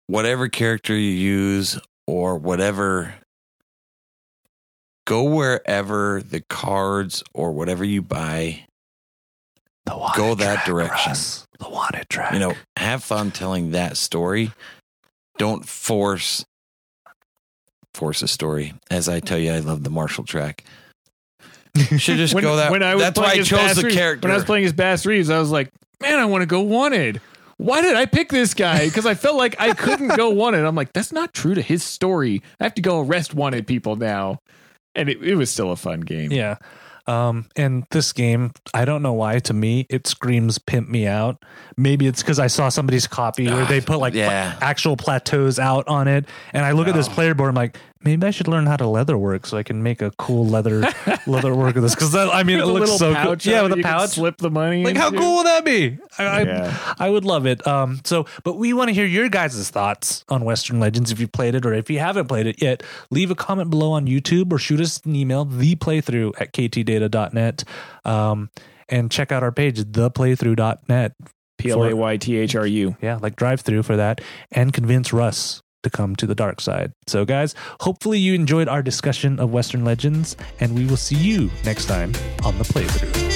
[0.08, 3.14] whatever character you use or whatever
[5.10, 8.64] go wherever the cards or whatever you buy
[9.88, 11.10] the Go that track, direction.
[11.12, 11.48] Russ.
[11.60, 14.52] the wanted track you know have fun telling that story
[15.40, 16.46] don't force
[17.96, 20.64] force a story as i tell you i love the marshal track
[21.76, 23.84] You should just When, go that when I was that's why i chose Bass the
[23.84, 25.70] Reeves- character When I was playing as Bass Reeves, I was like,
[26.02, 27.20] man, I want to go wanted.
[27.58, 28.86] Why did I pick this guy?
[28.86, 30.66] Because I felt like I couldn't go wanted.
[30.66, 32.42] I'm like, that's not true to his story.
[32.60, 34.40] I have to go arrest wanted people now.
[34.96, 36.32] And it, it was still a fun game.
[36.32, 36.58] yeah
[37.10, 41.44] um and this game i don't know why to me it screams pimp me out
[41.76, 44.56] maybe it's because i saw somebody's copy where they put like yeah.
[44.62, 48.26] actual plateaus out on it and i look at this player board i'm like maybe
[48.26, 50.88] I should learn how to leather work so I can make a cool leather
[51.28, 51.96] leather work of this.
[51.96, 53.36] Because I mean, it looks so cool.
[53.42, 54.12] Yeah, with a pouch.
[54.12, 54.84] slip the money.
[54.84, 55.98] Like how cool would that be?
[56.18, 56.96] I, Yeah.
[56.98, 57.66] I, would love it.
[57.68, 61.12] Um, so, but we want to hear your guys' thoughts on Western Legends.
[61.12, 63.92] If you played it or if you haven't played it yet, leave a comment below
[63.92, 67.64] on YouTube or shoot us an email, theplaythru at ktdata.net.
[68.06, 68.50] Um,
[68.88, 71.14] and check out our page, theplaythru.net.
[71.58, 72.96] P L A Y T H R U.
[73.02, 76.94] Yeah, like drive through for that and convince Russ to come to the dark side.
[77.08, 81.50] So, guys, hopefully you enjoyed our discussion of Western Legends, and we will see you
[81.64, 82.14] next time
[82.44, 83.29] on the PlayThru.